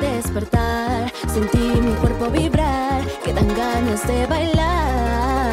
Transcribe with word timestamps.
despertar, 0.00 1.12
sentí 1.32 1.58
mi 1.58 1.92
cuerpo 1.94 2.30
vibrar, 2.30 3.02
que 3.24 3.32
dan 3.32 3.48
ganas 3.48 4.06
de 4.06 4.26
bailar. 4.26 5.52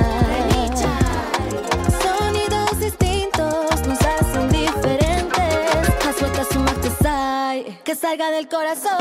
Sonidos 2.02 2.80
distintos 2.80 3.88
nos 3.88 4.00
hacen 4.02 4.50
diferentes. 4.50 6.06
Haz 6.08 6.16
suelta 6.18 6.44
su 6.52 6.60
sai, 7.04 7.80
que 7.84 7.96
salga 7.96 8.32
del 8.32 8.48
corazón. 8.48 8.98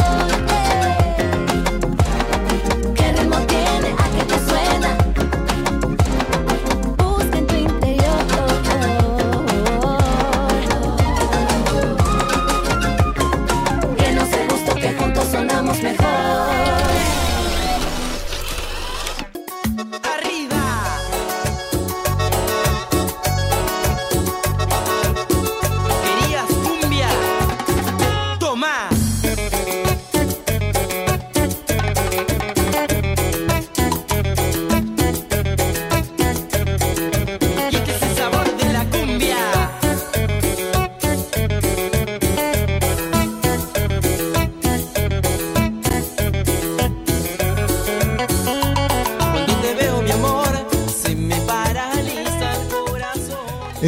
eh. 0.51 1.36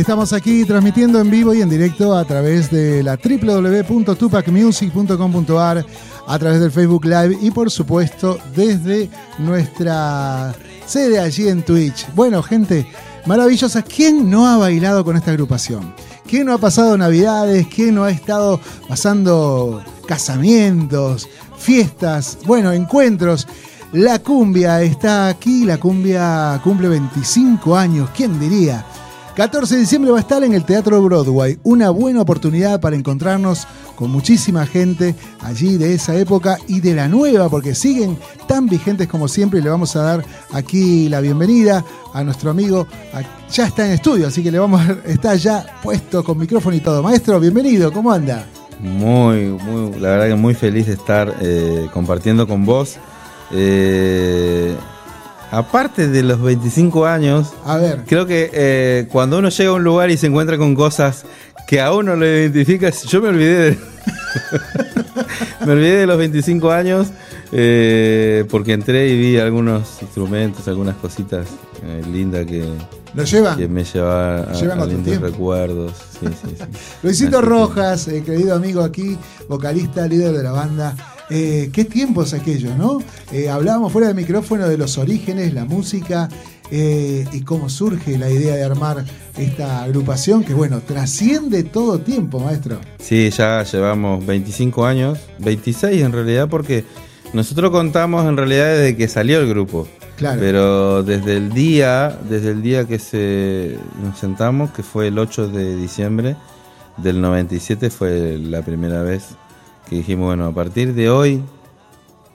Estamos 0.08 0.32
aquí 0.32 0.64
transmitiendo 0.64 1.20
en 1.20 1.30
vivo 1.30 1.52
y 1.52 1.60
en 1.60 1.68
directo 1.68 2.16
a 2.16 2.24
través 2.24 2.70
de 2.70 3.02
la 3.02 3.18
www.tupacmusic.com.ar, 3.22 5.84
a 6.26 6.38
través 6.38 6.60
del 6.60 6.72
Facebook 6.72 7.04
Live 7.04 7.36
y 7.42 7.50
por 7.50 7.70
supuesto 7.70 8.38
desde 8.56 9.10
nuestra 9.38 10.54
sede 10.86 11.20
allí 11.20 11.48
en 11.48 11.62
Twitch. 11.62 12.06
Bueno, 12.14 12.42
gente, 12.42 12.86
maravillosa. 13.26 13.82
¿Quién 13.82 14.30
no 14.30 14.48
ha 14.48 14.56
bailado 14.56 15.04
con 15.04 15.14
esta 15.14 15.32
agrupación? 15.32 15.92
¿Quién 16.26 16.46
no 16.46 16.54
ha 16.54 16.58
pasado 16.58 16.96
navidades? 16.96 17.66
¿Quién 17.66 17.94
no 17.94 18.04
ha 18.04 18.10
estado 18.10 18.58
pasando 18.88 19.82
casamientos, 20.06 21.28
fiestas, 21.58 22.38
bueno, 22.46 22.72
encuentros? 22.72 23.46
La 23.92 24.20
cumbia 24.20 24.80
está 24.80 25.28
aquí, 25.28 25.66
la 25.66 25.76
cumbia 25.76 26.58
cumple 26.64 26.88
25 26.88 27.76
años, 27.76 28.08
¿quién 28.16 28.40
diría? 28.40 28.86
14 29.38 29.76
de 29.76 29.80
diciembre 29.82 30.10
va 30.10 30.18
a 30.18 30.20
estar 30.20 30.42
en 30.42 30.52
el 30.52 30.64
Teatro 30.64 31.00
Broadway. 31.00 31.60
Una 31.62 31.90
buena 31.90 32.22
oportunidad 32.22 32.80
para 32.80 32.96
encontrarnos 32.96 33.68
con 33.94 34.10
muchísima 34.10 34.66
gente 34.66 35.14
allí 35.42 35.76
de 35.76 35.94
esa 35.94 36.16
época 36.16 36.58
y 36.66 36.80
de 36.80 36.96
la 36.96 37.06
nueva, 37.06 37.48
porque 37.48 37.76
siguen 37.76 38.18
tan 38.48 38.66
vigentes 38.66 39.06
como 39.06 39.28
siempre. 39.28 39.60
Y 39.60 39.62
le 39.62 39.70
vamos 39.70 39.94
a 39.94 40.02
dar 40.02 40.24
aquí 40.52 41.08
la 41.08 41.20
bienvenida 41.20 41.84
a 42.12 42.24
nuestro 42.24 42.50
amigo. 42.50 42.88
Ya 43.52 43.66
está 43.66 43.86
en 43.86 43.92
estudio, 43.92 44.26
así 44.26 44.42
que 44.42 44.50
le 44.50 44.58
vamos 44.58 44.82
está 45.06 45.36
ya 45.36 45.64
puesto 45.84 46.24
con 46.24 46.36
micrófono 46.36 46.74
y 46.74 46.80
todo. 46.80 47.00
Maestro, 47.00 47.38
bienvenido, 47.38 47.92
¿cómo 47.92 48.10
anda? 48.10 48.44
Muy, 48.80 49.50
muy, 49.50 50.00
la 50.00 50.08
verdad 50.08 50.26
que 50.30 50.34
muy 50.34 50.54
feliz 50.54 50.88
de 50.88 50.94
estar 50.94 51.32
eh, 51.40 51.88
compartiendo 51.92 52.48
con 52.48 52.66
vos. 52.66 52.96
Eh, 53.52 54.74
aparte 55.50 56.08
de 56.08 56.22
los 56.22 56.40
25 56.40 57.06
años, 57.06 57.52
A 57.64 57.76
ver, 57.76 58.04
creo 58.06 58.26
que 58.26 58.50
eh, 58.52 59.08
cuando 59.10 59.38
uno 59.38 59.48
llega 59.48 59.70
a 59.70 59.74
un 59.74 59.84
lugar 59.84 60.10
y 60.10 60.16
se 60.16 60.26
encuentra 60.26 60.58
con 60.58 60.74
cosas 60.74 61.24
que 61.66 61.80
a 61.80 61.92
uno 61.92 62.16
lo 62.16 62.26
identifica, 62.26 62.90
yo 62.90 63.20
me 63.20 63.28
olvidé 63.28 63.70
de, 63.70 63.78
me 65.66 65.72
olvidé 65.72 65.96
de 65.98 66.06
los 66.06 66.18
25 66.18 66.70
años 66.70 67.08
eh, 67.52 68.44
porque 68.50 68.72
entré 68.72 69.08
y 69.08 69.18
vi 69.18 69.38
algunos 69.38 70.02
instrumentos, 70.02 70.68
algunas 70.68 70.96
cositas 70.96 71.46
eh, 71.82 72.02
lindas 72.12 72.44
que, 72.46 72.64
¿lo 73.14 73.24
llevan? 73.24 73.56
que 73.56 73.68
me 73.68 73.82
a, 73.82 74.52
Llevan 74.52 74.80
a 74.80 74.86
lindos 74.86 75.20
recuerdos. 75.20 75.92
Sí, 76.20 76.26
sí, 76.26 76.56
sí. 76.58 76.64
Luisito 77.02 77.38
Así 77.38 77.46
Rojas, 77.46 78.08
eh, 78.08 78.22
querido 78.22 78.54
amigo 78.54 78.82
aquí, 78.82 79.16
vocalista, 79.48 80.06
líder 80.06 80.32
de 80.32 80.42
la 80.42 80.52
banda. 80.52 80.94
Eh, 81.30 81.70
qué 81.72 81.84
tiempos 81.84 82.32
aquellos, 82.32 82.76
¿no? 82.76 83.02
Eh, 83.32 83.48
hablábamos 83.48 83.92
fuera 83.92 84.08
del 84.08 84.16
micrófono 84.16 84.68
de 84.68 84.78
los 84.78 84.96
orígenes, 84.98 85.52
la 85.52 85.64
música 85.64 86.28
eh, 86.70 87.26
y 87.32 87.42
cómo 87.42 87.68
surge 87.68 88.18
la 88.18 88.30
idea 88.30 88.54
de 88.54 88.64
armar 88.64 89.04
esta 89.36 89.84
agrupación 89.84 90.44
que, 90.44 90.54
bueno, 90.54 90.80
trasciende 90.80 91.62
todo 91.64 91.98
tiempo, 92.00 92.40
maestro. 92.40 92.80
Sí, 92.98 93.30
ya 93.30 93.62
llevamos 93.62 94.24
25 94.24 94.86
años, 94.86 95.18
26 95.40 96.02
en 96.02 96.12
realidad, 96.12 96.48
porque 96.48 96.84
nosotros 97.32 97.70
contamos 97.70 98.26
en 98.26 98.36
realidad 98.36 98.76
desde 98.76 98.96
que 98.96 99.08
salió 99.08 99.40
el 99.40 99.48
grupo. 99.48 99.86
Claro. 100.16 100.40
Pero 100.40 101.02
desde 101.04 101.36
el 101.36 101.52
día, 101.52 102.18
desde 102.28 102.50
el 102.50 102.60
día 102.60 102.86
que 102.86 102.98
se 102.98 103.78
nos 104.02 104.18
sentamos, 104.18 104.70
que 104.72 104.82
fue 104.82 105.08
el 105.08 105.18
8 105.18 105.48
de 105.48 105.76
diciembre 105.76 106.36
del 106.96 107.20
97, 107.20 107.90
fue 107.90 108.36
la 108.38 108.62
primera 108.62 109.02
vez 109.02 109.36
que 109.88 109.96
dijimos, 109.96 110.26
bueno, 110.26 110.46
a 110.46 110.52
partir 110.54 110.94
de 110.94 111.10
hoy 111.10 111.42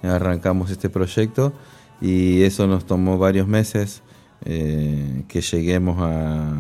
arrancamos 0.02 0.70
este 0.72 0.90
proyecto 0.90 1.54
y 2.02 2.42
eso 2.44 2.68
nos 2.68 2.86
tomó 2.86 3.18
varios 3.18 3.48
meses 3.48 4.02
eh, 4.46 5.24
que 5.28 5.42
lleguemos 5.42 5.98
a, 6.02 6.52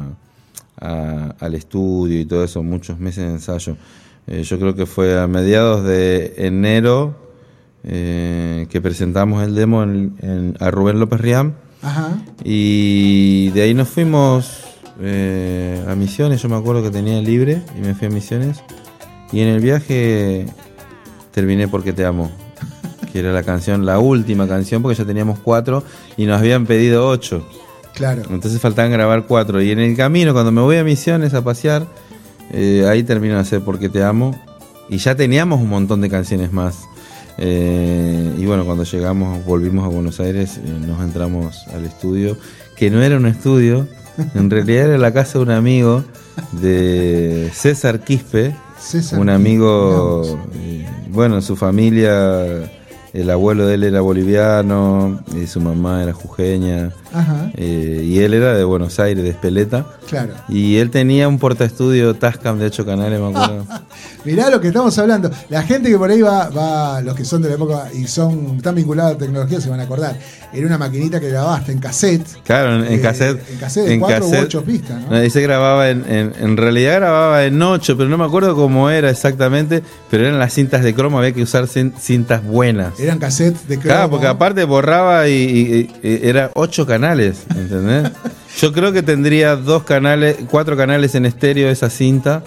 a- 0.79 1.35
al 1.39 1.55
estudio 1.55 2.19
y 2.19 2.25
todo 2.25 2.43
eso, 2.43 2.63
muchos 2.63 2.99
meses 2.99 3.25
de 3.25 3.31
ensayo. 3.31 3.75
Eh, 4.27 4.43
yo 4.43 4.57
creo 4.59 4.75
que 4.75 4.85
fue 4.85 5.19
a 5.19 5.27
mediados 5.27 5.83
de 5.83 6.33
enero 6.37 7.15
eh, 7.83 8.67
que 8.69 8.79
presentamos 8.79 9.43
el 9.43 9.55
demo 9.55 9.83
en- 9.83 10.15
en- 10.21 10.57
a 10.61 10.71
Rubén 10.71 10.99
López 10.99 11.19
Riam 11.19 11.53
Ajá. 11.81 12.23
y 12.45 13.49
de 13.49 13.61
ahí 13.63 13.73
nos 13.73 13.89
fuimos 13.89 14.61
a 14.95 15.95
Misiones, 15.95 16.41
yo 16.41 16.47
me 16.49 16.55
acuerdo 16.55 16.83
que 16.83 16.91
tenía 16.91 17.19
libre 17.19 17.61
y 17.77 17.81
me 17.81 17.93
fui 17.95 18.07
a 18.07 18.09
Misiones 18.11 18.63
y 19.33 19.41
en 19.41 19.47
el 19.49 19.59
viaje 19.59 20.45
terminé 21.33 21.67
porque 21.67 21.93
te 21.93 22.05
amo. 22.05 22.31
Que 23.11 23.19
era 23.19 23.31
la 23.31 23.43
canción, 23.43 23.85
la 23.85 23.99
última 23.99 24.47
canción, 24.47 24.81
porque 24.81 24.97
ya 24.97 25.05
teníamos 25.05 25.39
cuatro 25.39 25.83
y 26.17 26.25
nos 26.25 26.39
habían 26.39 26.65
pedido 26.65 27.07
ocho. 27.07 27.45
Claro. 27.93 28.23
Entonces 28.29 28.59
faltaban 28.59 28.91
grabar 28.91 29.25
cuatro. 29.27 29.61
Y 29.61 29.71
en 29.71 29.79
el 29.79 29.95
camino, 29.95 30.33
cuando 30.33 30.51
me 30.51 30.61
voy 30.61 30.77
a 30.77 30.83
Misiones 30.83 31.33
a 31.33 31.43
pasear, 31.43 31.85
eh, 32.51 32.87
ahí 32.89 33.03
termino 33.03 33.35
de 33.35 33.41
hacer 33.41 33.61
Porque 33.61 33.89
Te 33.89 34.03
Amo. 34.03 34.39
Y 34.89 34.97
ya 34.97 35.15
teníamos 35.15 35.61
un 35.61 35.69
montón 35.69 36.01
de 36.01 36.09
canciones 36.09 36.51
más. 36.51 36.85
Eh, 37.37 38.35
y 38.37 38.45
bueno, 38.45 38.65
cuando 38.65 38.83
llegamos, 38.83 39.43
volvimos 39.45 39.85
a 39.85 39.87
Buenos 39.87 40.19
Aires, 40.19 40.57
eh, 40.57 40.79
nos 40.85 41.01
entramos 41.01 41.67
al 41.73 41.85
estudio, 41.85 42.37
que 42.75 42.91
no 42.91 43.01
era 43.01 43.17
un 43.17 43.25
estudio, 43.25 43.87
en 44.35 44.49
realidad 44.49 44.89
era 44.89 44.97
la 44.97 45.13
casa 45.13 45.39
de 45.39 45.45
un 45.45 45.51
amigo 45.51 46.03
de 46.51 47.49
César 47.53 48.01
Quispe, 48.01 48.55
César 48.83 49.19
un 49.19 49.29
amigo, 49.29 50.23
eh, 50.55 50.85
bueno, 51.09 51.41
su 51.41 51.55
familia, 51.55 52.69
el 53.13 53.29
abuelo 53.29 53.65
de 53.65 53.75
él 53.75 53.83
era 53.83 54.01
boliviano, 54.01 55.23
y 55.33 55.47
su 55.47 55.61
mamá 55.61 56.03
era 56.03 56.13
jujeña. 56.13 56.91
Ajá. 57.13 57.51
Eh, 57.55 58.01
y 58.03 58.19
él 58.19 58.33
era 58.33 58.53
de 58.55 58.63
Buenos 58.63 58.99
Aires, 58.99 59.23
de 59.23 59.29
Espeleta. 59.29 59.85
Claro. 60.09 60.33
Y 60.49 60.77
él 60.77 60.89
tenía 60.89 61.27
un 61.27 61.39
portaestudio 61.39 62.13
Tascam 62.15 62.57
de 62.59 62.65
8 62.65 62.85
canales, 62.85 63.19
me 63.19 63.27
acuerdo. 63.29 63.65
Mirá 64.25 64.49
lo 64.49 64.59
que 64.61 64.67
estamos 64.69 64.97
hablando. 64.97 65.29
La 65.49 65.63
gente 65.63 65.89
que 65.89 65.97
por 65.97 66.09
ahí 66.09 66.21
va, 66.21 66.49
va, 66.49 67.01
los 67.01 67.15
que 67.15 67.25
son 67.25 67.41
de 67.41 67.49
la 67.49 67.55
época 67.55 67.87
y 67.93 68.07
son 68.07 68.59
tan 68.61 68.75
vinculados 68.75 69.11
a 69.11 69.13
la 69.13 69.19
tecnología 69.19 69.61
se 69.61 69.69
van 69.69 69.79
a 69.79 69.83
acordar. 69.83 70.17
Era 70.53 70.67
una 70.67 70.77
maquinita 70.77 71.19
que 71.19 71.29
grababa 71.29 71.55
hasta 71.57 71.71
en 71.71 71.79
cassette. 71.79 72.25
Claro, 72.45 72.75
en, 72.79 72.85
en 72.85 72.93
Eh, 72.93 73.01
cassette. 73.01 73.49
en 73.51 73.57
cassette 73.57 73.87
de 73.87 73.99
cuatro 73.99 74.27
u 74.27 74.35
ocho 74.37 74.63
pistas, 74.63 75.01
¿no? 75.09 75.15
Ahí 75.15 75.29
se 75.29 75.41
grababa 75.41 75.89
en, 75.89 76.03
en, 76.09 76.33
en 76.39 76.57
realidad 76.57 76.95
grababa 76.99 77.43
en 77.45 77.61
8, 77.61 77.97
pero 77.97 78.09
no 78.09 78.17
me 78.17 78.25
acuerdo 78.25 78.55
cómo 78.55 78.89
era 78.89 79.09
exactamente. 79.09 79.81
Pero 80.09 80.25
eran 80.27 80.39
las 80.39 80.53
cintas 80.53 80.83
de 80.83 80.93
cromo, 80.93 81.17
había 81.17 81.31
que 81.33 81.41
usar 81.41 81.65
cin- 81.65 81.93
cintas 81.99 82.43
buenas. 82.43 82.99
Eran 82.99 83.17
cassettes 83.19 83.67
de 83.67 83.77
cromo. 83.79 83.93
Claro, 83.95 84.09
porque 84.11 84.27
aparte 84.27 84.63
borraba 84.63 85.27
y, 85.27 85.33
y- 85.33 86.07
y 86.07 86.19
era 86.27 86.51
ocho 86.53 86.85
canales, 86.85 87.02
¿entendés? 87.03 88.11
Yo 88.59 88.71
creo 88.71 88.91
que 88.91 89.01
tendría 89.03 89.55
dos 89.55 89.83
canales, 89.83 90.37
cuatro 90.49 90.77
canales 90.77 91.15
en 91.15 91.25
estéreo 91.25 91.69
esa 91.69 91.89
cinta, 91.89 92.43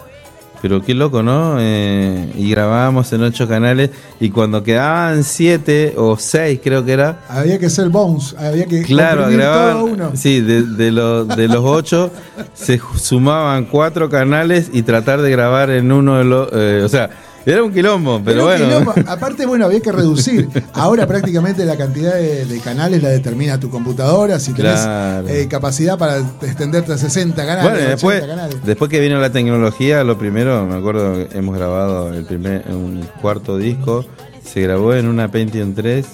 pero 0.62 0.82
qué 0.82 0.94
loco, 0.94 1.22
¿no? 1.22 1.56
Eh, 1.60 2.32
y 2.36 2.50
grabábamos 2.50 3.12
en 3.12 3.22
ocho 3.22 3.46
canales 3.46 3.90
y 4.18 4.30
cuando 4.30 4.62
quedaban 4.62 5.22
siete 5.24 5.94
o 5.96 6.16
seis 6.16 6.60
creo 6.62 6.84
que 6.84 6.92
era, 6.92 7.20
Había 7.28 7.58
que 7.58 7.68
ser 7.68 7.88
bones, 7.90 8.34
había 8.38 8.66
que 8.66 8.82
claro, 8.82 9.28
grababan, 9.30 9.82
uno. 9.82 10.10
sí, 10.14 10.40
de, 10.40 10.62
de 10.62 10.92
los, 10.92 11.28
de 11.28 11.48
los 11.48 11.60
ocho 11.62 12.10
se 12.54 12.80
sumaban 12.96 13.66
cuatro 13.66 14.08
canales 14.08 14.70
y 14.72 14.82
tratar 14.82 15.20
de 15.22 15.30
grabar 15.30 15.70
en 15.70 15.92
uno 15.92 16.18
de 16.18 16.24
los, 16.24 16.48
eh, 16.52 16.82
o 16.84 16.88
sea, 16.88 17.10
Era 17.46 17.62
un 17.62 17.72
quilombo, 17.72 18.20
pero 18.24 18.24
Pero 18.24 18.44
bueno. 18.44 18.64
quilombo. 18.66 18.94
aparte, 19.10 19.46
bueno, 19.46 19.66
había 19.66 19.80
que 19.80 19.92
reducir. 19.92 20.48
Ahora 20.72 21.06
prácticamente 21.06 21.64
la 21.64 21.76
cantidad 21.76 22.14
de, 22.14 22.44
de 22.44 22.58
canales 22.60 23.00
la 23.02 23.08
determina 23.10 23.58
tu 23.60 23.70
computadora. 23.70 24.40
Si 24.40 24.52
tenés 24.52 24.80
Claro. 24.80 25.28
eh, 25.28 25.46
capacidad 25.48 25.96
para 25.96 26.18
extenderte 26.18 26.92
a 26.92 26.98
60 26.98 27.36
canales, 27.46 27.62
Bueno, 27.62 27.78
y 27.78 27.80
80 27.82 27.90
después, 27.94 28.20
canales. 28.26 28.56
después 28.64 28.90
que 28.90 29.00
vino 29.00 29.20
la 29.20 29.30
tecnología, 29.30 30.02
lo 30.02 30.18
primero, 30.18 30.66
me 30.66 30.74
acuerdo 30.76 31.24
hemos 31.32 31.56
grabado 31.56 32.12
el 32.12 32.24
primer, 32.24 32.64
un 32.68 33.06
cuarto 33.22 33.56
disco, 33.58 34.04
se 34.44 34.60
grabó 34.62 34.92
en 34.94 35.06
una 35.06 35.30
Pentium 35.30 35.72
3 35.74 36.04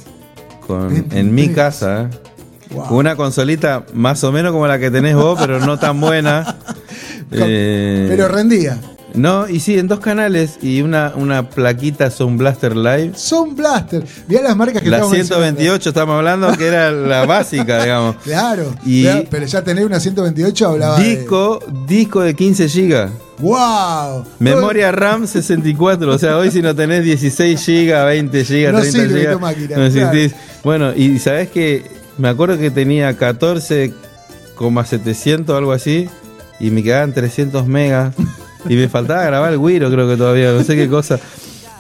con, 0.67 1.07
en 1.13 1.35
mi 1.35 1.45
3. 1.47 1.57
casa, 1.57 2.11
Wow. 2.71 2.87
una 2.99 3.17
consolita 3.17 3.85
más 3.93 4.25
o 4.25 4.33
menos 4.33 4.53
como 4.53 4.67
la 4.67 4.79
que 4.79 4.91
tenés 4.91 5.15
vos, 5.15 5.39
pero 5.41 5.61
no 5.61 5.79
tan 5.79 5.99
buena. 6.01 6.57
Eh, 7.35 8.07
Pero 8.11 8.29
rendía. 8.29 8.79
No, 9.15 9.49
y 9.49 9.61
sí, 9.61 9.79
en 9.79 9.87
dos 9.89 10.01
canales 10.01 10.59
y 10.63 10.83
una, 10.83 11.13
una 11.15 11.49
plaquita 11.49 12.11
Sound 12.11 12.39
Blaster 12.39 12.77
Live. 12.77 13.13
Son 13.17 13.55
Blaster. 13.57 14.05
Mirá 14.29 14.43
las 14.43 14.57
marcas 14.57 14.83
que 14.83 14.91
La 14.91 14.97
estamos 14.99 15.17
mencionando. 15.17 15.61
128 15.61 15.89
estamos 15.91 16.17
hablando 16.17 16.55
que 16.57 16.67
era 16.67 16.91
la 16.91 17.25
básica, 17.27 17.83
digamos. 17.83 18.17
Claro. 18.25 18.75
Y- 18.85 19.03
Mirá, 19.03 19.23
pero 19.31 19.47
ya 19.47 19.63
tener 19.63 19.87
una 19.87 20.01
128 20.01 20.67
hablaba 20.69 20.99
Disco, 20.99 21.61
disco 21.87 22.21
de 22.23 22.35
15 22.35 22.69
gigas. 22.69 23.11
de... 23.11 23.17
¡Wow! 23.39 24.25
Memoria 24.39 24.93
RAM 24.93 25.27
64, 25.27 26.13
o 26.13 26.19
sea, 26.19 26.37
hoy 26.39 26.51
si 26.53 26.63
no 26.63 26.77
tenés 26.77 27.03
16 27.03 27.61
GB, 27.67 28.05
20 28.07 28.45
GB, 28.45 28.73
No 28.73 28.81
30 28.81 28.99
sirve 29.01 29.25
GB, 29.27 29.41
máquina, 29.41 29.77
no 29.79 29.91
claro. 29.91 30.19
Bueno, 30.63 30.95
y 30.95 31.19
sabés 31.19 31.49
que 31.51 31.83
me 32.19 32.29
acuerdo 32.29 32.57
que 32.57 32.71
tenía 32.71 33.17
14,700 33.17 35.57
algo 35.57 35.73
así 35.73 36.09
y 36.61 36.71
me 36.71 36.85
quedaban 36.85 37.13
300 37.13 37.67
megas 37.67 38.15
y 38.69 38.77
me 38.77 38.89
faltaba 38.89 39.25
grabar 39.25 39.53
el 39.53 39.59
Wiro, 39.59 39.91
creo 39.91 40.09
que 40.09 40.17
todavía, 40.17 40.53
no 40.53 40.63
sé 40.63 40.77
qué 40.77 40.89
cosa. 40.89 41.19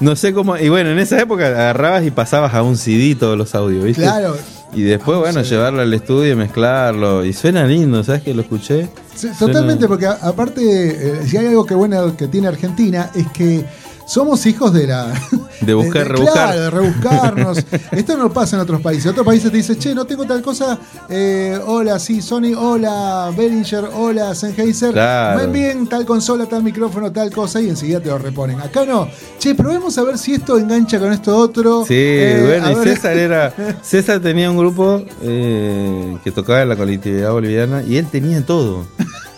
No 0.01 0.17
sé 0.17 0.33
cómo, 0.33 0.57
y 0.57 0.69
bueno, 0.69 0.91
en 0.91 0.99
esa 0.99 1.21
época 1.21 1.47
agarrabas 1.47 2.05
y 2.05 2.11
pasabas 2.11 2.53
a 2.55 2.63
un 2.63 2.77
CD 2.77 3.15
todos 3.15 3.39
los 3.39 3.55
audios, 3.55 3.85
¿viste? 3.85 4.03
Claro. 4.03 4.37
Y 4.75 4.83
después, 4.83 5.19
bueno, 5.19 5.43
llevarlo 5.43 5.83
al 5.83 5.93
estudio 5.95 6.33
y 6.33 6.35
mezclarlo. 6.35 7.25
Y 7.25 7.33
suena 7.35 7.65
lindo, 7.67 8.03
¿sabes 8.03 8.23
que 8.23 8.33
lo 8.35 8.41
escuché? 8.43 8.89
Sí, 9.15 9.29
Suena- 9.29 9.39
totalmente, 9.39 9.87
porque 9.87 10.07
a- 10.07 10.19
aparte, 10.23 10.63
eh, 10.63 11.21
si 11.27 11.37
hay 11.37 11.47
algo 11.49 11.65
que 11.67 11.75
bueno 11.75 12.17
que 12.17 12.27
tiene 12.27 12.49
Argentina 12.49 13.11
es 13.15 13.29
que 13.29 13.65
somos 14.07 14.45
hijos 14.47 14.73
de 14.73 14.87
la. 14.87 15.13
De 15.61 15.75
buscar, 15.75 16.09
rebuscar. 16.09 16.35
Claro, 16.55 16.61
de 16.61 16.71
rebuscarnos. 16.71 17.59
Esto 17.93 18.17
no 18.17 18.33
pasa 18.33 18.57
en 18.57 18.63
otros 18.63 18.81
países. 18.81 19.07
Otros 19.11 19.25
países 19.25 19.51
te 19.51 19.57
dicen, 19.59 19.79
che, 19.79 19.95
no 19.95 20.05
tengo 20.05 20.25
tal 20.27 20.43
cosa. 20.43 20.79
eh, 21.09 21.59
hola, 21.67 21.99
sí, 21.99 22.21
Sony, 22.21 22.55
hola, 22.57 23.31
Behringer, 23.37 23.85
hola, 23.95 24.35
Sennheiser. 24.35 24.93
Claro. 24.93 25.39
Me 25.39 25.45
envíen 25.45 25.87
tal 25.87 26.05
consola, 26.05 26.47
tal 26.47 26.63
micrófono, 26.63 27.13
tal 27.13 27.31
cosa 27.31 27.61
y 27.61 27.69
enseguida 27.69 28.01
te 28.01 28.09
lo 28.09 28.19
reponen. 28.19 28.61
Acá 28.61 28.85
no. 28.85 29.09
Che, 29.39 29.55
probemos 29.55 29.97
a 29.99 30.03
ver 30.03 30.19
si 30.19 30.35
esto 30.35 30.59
engancha 30.59 30.99
con 30.99 31.13
esto 31.13 31.37
otro. 31.37 31.85
Sí, 31.87 31.95
Eh, 31.97 32.61
bueno, 32.61 32.83
y 32.83 32.85
César 32.85 33.17
era. 33.17 33.55
César 33.83 34.21
tenía 34.21 34.51
un 34.51 34.59
grupo 34.59 35.03
eh, 35.23 36.17
que 36.25 36.31
tocaba 36.33 36.63
en 36.63 36.69
la 36.69 36.77
colectividad 36.77 37.31
boliviana 37.33 37.83
y 37.83 37.97
él 37.97 38.07
tenía 38.11 38.45
todo. 38.45 38.85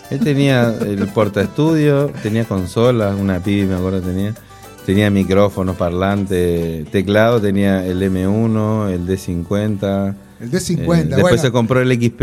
Él 0.09 0.19
tenía 0.19 0.69
el 0.81 1.07
porta 1.07 1.41
estudio, 1.41 2.11
tenía 2.21 2.45
consolas, 2.45 3.15
una 3.19 3.39
pibi 3.39 3.65
me 3.65 3.75
acuerdo 3.75 4.01
tenía. 4.01 4.35
Tenía 4.85 5.09
micrófonos, 5.09 5.75
parlante, 5.77 6.85
teclado, 6.91 7.41
tenía 7.41 7.85
el 7.85 8.01
M1, 8.03 8.89
el 8.91 9.07
D50. 9.07 10.15
El 10.41 10.51
D50. 10.51 10.79
eh, 10.79 11.03
después 11.05 11.21
bueno. 11.21 11.37
se 11.41 11.51
compró 11.51 11.81
el 11.81 11.91
XP, 11.91 12.21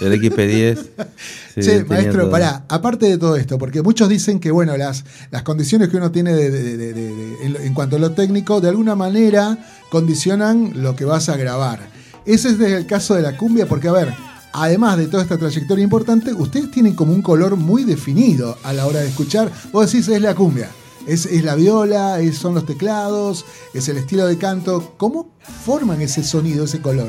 el 0.00 0.20
XP10. 0.22 0.78
Sí, 1.54 1.60
che, 1.60 1.84
maestro, 1.84 2.22
todo. 2.22 2.30
pará, 2.32 2.64
aparte 2.68 3.06
de 3.06 3.16
todo 3.16 3.36
esto, 3.36 3.58
porque 3.58 3.80
muchos 3.80 4.08
dicen 4.08 4.40
que, 4.40 4.50
bueno, 4.50 4.76
las, 4.76 5.04
las 5.30 5.44
condiciones 5.44 5.88
que 5.88 5.96
uno 5.98 6.10
tiene 6.10 6.32
de- 6.34 6.50
de- 6.50 6.76
de- 6.92 7.36
en, 7.46 7.54
en 7.56 7.74
cuanto 7.74 7.94
a 7.94 8.00
lo 8.00 8.10
técnico, 8.10 8.60
de 8.60 8.70
alguna 8.70 8.96
manera 8.96 9.56
condicionan 9.88 10.72
lo 10.82 10.96
que 10.96 11.04
vas 11.04 11.28
a 11.28 11.36
grabar. 11.36 11.78
Ese 12.26 12.48
es 12.48 12.58
el 12.60 12.86
caso 12.86 13.14
de 13.14 13.22
la 13.22 13.36
cumbia, 13.36 13.66
porque, 13.66 13.86
a 13.86 13.92
ver, 13.92 14.12
además 14.52 14.98
de 14.98 15.06
toda 15.06 15.22
esta 15.22 15.38
trayectoria 15.38 15.84
importante, 15.84 16.32
ustedes 16.32 16.72
tienen 16.72 16.94
como 16.94 17.12
un 17.12 17.22
color 17.22 17.54
muy 17.54 17.84
definido 17.84 18.58
a 18.64 18.72
la 18.72 18.86
hora 18.86 18.98
de 18.98 19.06
escuchar. 19.08 19.48
Vos 19.70 19.92
decís, 19.92 20.08
es 20.08 20.20
la 20.20 20.34
cumbia. 20.34 20.68
Es, 21.06 21.26
es 21.26 21.44
la 21.44 21.54
viola, 21.54 22.20
es- 22.20 22.36
son 22.38 22.54
los 22.54 22.64
teclados, 22.66 23.44
es 23.74 23.88
el 23.88 23.96
estilo 23.98 24.26
de 24.26 24.38
canto. 24.38 24.94
¿Cómo 24.96 25.28
forman 25.64 26.00
ese 26.00 26.22
sonido, 26.24 26.64
ese 26.64 26.80
color? 26.80 27.08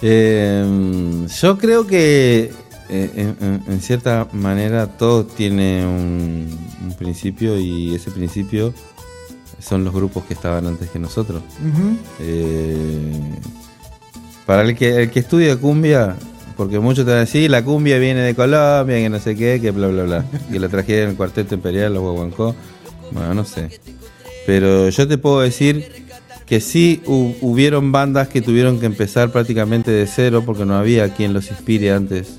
Eh, 0.00 1.26
yo 1.40 1.58
creo 1.58 1.86
que 1.86 2.50
eh, 2.88 3.34
en, 3.68 3.80
cierta 3.80 4.28
manera 4.32 4.86
todo 4.98 5.24
tiene 5.24 5.86
un, 5.86 6.58
un 6.84 6.94
principio 6.94 7.58
y 7.58 7.94
ese 7.94 8.10
principio 8.10 8.74
son 9.60 9.84
los 9.84 9.94
grupos 9.94 10.24
que 10.24 10.34
estaban 10.34 10.66
antes 10.66 10.90
que 10.90 10.98
nosotros. 10.98 11.42
Eh, 12.18 13.12
para 14.44 14.62
el 14.62 14.76
que, 14.76 15.02
el 15.02 15.10
que 15.10 15.20
estudia 15.20 15.56
cumbia, 15.56 16.16
porque 16.56 16.78
muchos 16.78 17.04
te 17.04 17.10
van 17.10 17.18
a 17.18 17.20
decir, 17.24 17.50
la 17.50 17.64
cumbia 17.64 17.98
viene 17.98 18.20
de 18.20 18.34
Colombia, 18.34 18.96
que 18.96 19.08
no 19.08 19.18
sé 19.18 19.34
qué, 19.36 19.58
que 19.60 19.70
bla, 19.70 19.88
bla, 19.88 20.02
bla. 20.04 20.24
Que 20.50 20.58
la 20.60 20.68
trajeron 20.68 21.10
el 21.10 21.16
cuarteto 21.16 21.54
imperial, 21.54 21.94
los 21.94 22.02
guaguancó. 22.02 22.54
Bueno, 23.10 23.34
no 23.34 23.44
sé. 23.44 23.80
Pero 24.46 24.88
yo 24.88 25.06
te 25.08 25.18
puedo 25.18 25.40
decir 25.40 26.02
que 26.46 26.60
sí 26.60 27.00
hu- 27.06 27.36
hubieron 27.40 27.92
bandas 27.92 28.28
que 28.28 28.42
tuvieron 28.42 28.80
que 28.80 28.86
empezar 28.86 29.30
prácticamente 29.30 29.90
de 29.90 30.06
cero 30.06 30.42
porque 30.44 30.64
no 30.64 30.74
había 30.76 31.14
quien 31.14 31.32
los 31.32 31.50
inspire 31.50 31.92
antes. 31.92 32.38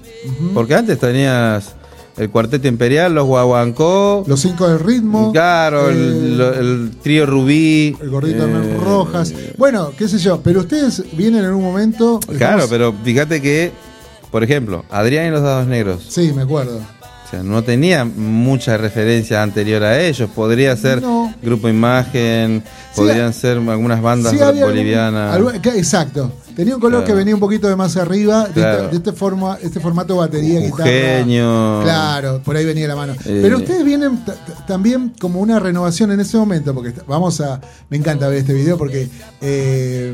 Porque 0.53 0.75
antes 0.75 0.99
tenías 0.99 1.75
el 2.17 2.29
cuarteto 2.29 2.67
imperial, 2.67 3.15
los 3.15 3.25
guaguancó, 3.25 4.23
Los 4.27 4.41
cinco 4.41 4.67
del 4.69 4.79
ritmo. 4.79 5.31
claro, 5.31 5.89
eh, 5.89 5.93
el, 5.93 6.37
lo- 6.37 6.53
el 6.53 6.91
trío 7.01 7.25
Rubí. 7.25 7.95
El 8.01 8.09
gordito 8.09 8.45
eh, 8.47 8.77
Rojas. 8.79 9.33
Bueno, 9.57 9.91
qué 9.97 10.07
sé 10.07 10.19
yo, 10.19 10.39
pero 10.43 10.59
ustedes 10.61 11.03
vienen 11.17 11.43
en 11.45 11.53
un 11.53 11.63
momento. 11.63 12.19
Claro, 12.37 12.63
estamos- 12.63 12.67
pero 12.69 12.93
fíjate 13.03 13.41
que, 13.41 13.71
por 14.33 14.43
ejemplo, 14.43 14.83
Adrián 14.89 15.27
y 15.27 15.29
los 15.29 15.43
Dados 15.43 15.67
Negros, 15.67 16.07
Sí, 16.09 16.33
me 16.33 16.41
acuerdo. 16.41 16.77
o 16.77 17.29
sea, 17.29 17.43
no 17.43 17.63
tenía 17.63 18.03
mucha 18.03 18.77
referencia 18.77 19.43
anterior 19.43 19.83
a 19.83 20.01
ellos. 20.01 20.27
Podría 20.33 20.75
ser 20.75 21.03
No. 21.03 21.31
Grupo 21.43 21.69
Imagen, 21.69 22.63
Sí, 22.65 22.95
podrían 22.95 23.31
ser 23.31 23.57
algunas 23.57 24.01
bandas 24.01 24.31
Sí, 24.33 24.39
había 24.41 24.63
algún- 24.63 24.75
bolivianas. 24.77 25.35
algún- 25.35 25.55
exacto. 25.55 26.33
Tenía 26.55 26.75
un 26.75 26.81
color 26.81 26.99
Claro. 27.01 27.05
que 27.07 27.13
venía 27.17 27.33
un 27.33 27.39
poquito 27.39 27.67
de 27.67 27.75
más 27.75 27.97
arriba, 27.97 28.47
de, 28.47 28.61
este, 28.61 28.87
de 28.89 28.95
este 28.97 29.11
forma, 29.13 29.57
este 29.61 29.79
formato 29.79 30.15
batería, 30.17 30.59
guitarra. 30.59 30.89
Eugenio. 30.89 31.79
Claro, 31.83 32.41
por 32.43 32.55
ahí 32.55 32.65
venía 32.65 32.87
la 32.87 32.95
mano. 32.95 33.13
Eh. 33.25 33.39
Pero 33.41 33.57
ustedes 33.57 33.83
vienen 33.83 34.19
también 34.67 35.13
como 35.19 35.39
una 35.39 35.59
renovación 35.59 36.11
en 36.11 36.19
ese 36.19 36.37
momento, 36.37 36.73
porque 36.73 36.93
vamos 37.07 37.41
a. 37.41 37.59
Me 37.89 37.97
encanta 37.97 38.27
ver 38.27 38.39
este 38.39 38.53
video 38.53 38.77
porque 38.77 39.09
eh, 39.41 40.13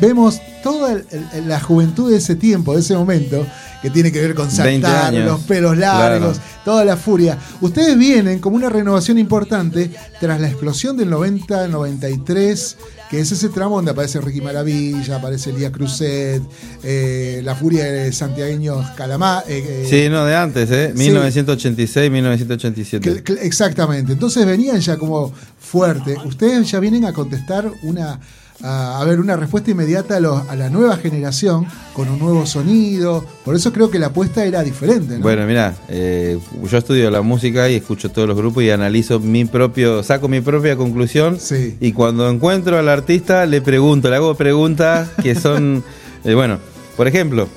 vemos 0.00 0.40
toda 0.62 0.92
el- 0.92 1.06
el- 1.32 1.48
la 1.48 1.60
juventud 1.60 2.10
de 2.10 2.16
ese 2.16 2.36
tiempo, 2.36 2.74
de 2.74 2.80
ese 2.80 2.94
momento, 2.96 3.46
que 3.84 3.90
tiene 3.90 4.10
que 4.10 4.18
ver 4.18 4.34
con 4.34 4.46
20 4.48 4.56
saltar, 4.88 5.12
los 5.12 5.40
pelos 5.42 5.76
largos, 5.76 6.38
Claro. 6.38 6.58
toda 6.64 6.86
la 6.86 6.96
furia. 6.96 7.38
Ustedes 7.60 7.98
vienen 7.98 8.38
como 8.38 8.56
una 8.56 8.70
renovación 8.70 9.18
importante 9.18 9.90
tras 10.18 10.40
la 10.40 10.48
explosión 10.48 10.96
del 10.96 11.10
90, 11.10 11.68
93, 11.68 12.76
que 13.10 13.20
es 13.20 13.30
ese 13.30 13.50
tramo 13.50 13.76
donde 13.76 13.90
aparece 13.90 14.22
Ricky 14.22 14.40
Maravilla, 14.40 15.16
aparece 15.16 15.50
Elías 15.50 15.70
Cruzet, 15.70 16.40
eh, 16.82 17.42
la 17.44 17.54
furia 17.54 17.84
de 17.84 18.10
santiagueños 18.10 18.86
Calamá. 18.96 19.44
eh, 19.46 19.84
eh, 19.84 19.86
Sí, 19.88 20.08
no, 20.08 20.24
de 20.24 20.34
antes, 20.34 20.70
¿eh? 20.70 20.92
Sí. 20.96 21.02
1986, 21.02 22.10
1987. 22.10 23.10
Cl- 23.10 23.22
cl- 23.22 23.38
Exactamente. 23.42 24.14
Entonces 24.14 24.46
venían 24.46 24.80
ya 24.80 24.96
como 24.96 25.30
fuerte. 25.60 26.16
Ustedes 26.24 26.70
ya 26.70 26.80
vienen 26.80 27.04
a 27.04 27.12
contestar 27.12 27.70
una. 27.82 28.18
A, 28.62 29.02
ver, 29.04 29.20
una 29.20 29.36
respuesta 29.36 29.70
inmediata 29.72 30.16
a, 30.16 30.20
los- 30.20 30.48
a 30.48 30.54
la 30.56 30.70
nueva 30.70 30.96
generación 30.96 31.66
con 31.92 32.08
un 32.08 32.18
nuevo 32.18 32.46
sonido. 32.46 33.24
Por 33.44 33.54
eso 33.56 33.72
creo 33.72 33.90
que 33.90 33.98
la 33.98 34.06
apuesta 34.06 34.44
era 34.44 34.62
diferente. 34.62 35.16
¿no? 35.16 35.22
Bueno, 35.22 35.44
mira, 35.46 35.74
eh, 35.88 36.38
yo 36.70 36.78
estudio 36.78 37.10
la 37.10 37.20
música 37.22 37.68
y 37.68 37.74
escucho 37.74 38.10
todos 38.10 38.28
los 38.28 38.36
grupos 38.36 38.62
y 38.62 38.70
analizo 38.70 39.18
mi 39.20 39.44
propio, 39.44 40.02
saco 40.02 40.28
mi 40.28 40.40
propia 40.40 40.76
conclusión. 40.76 41.38
Sí. 41.40 41.76
Y 41.80 41.92
cuando 41.92 42.28
encuentro 42.30 42.78
al 42.78 42.88
artista 42.88 43.44
le 43.46 43.60
pregunto, 43.60 44.08
le 44.08 44.16
hago 44.16 44.34
preguntas 44.34 45.08
que 45.22 45.34
son, 45.34 45.82
eh, 46.24 46.34
bueno, 46.34 46.58
por 46.96 47.08
ejemplo, 47.08 47.48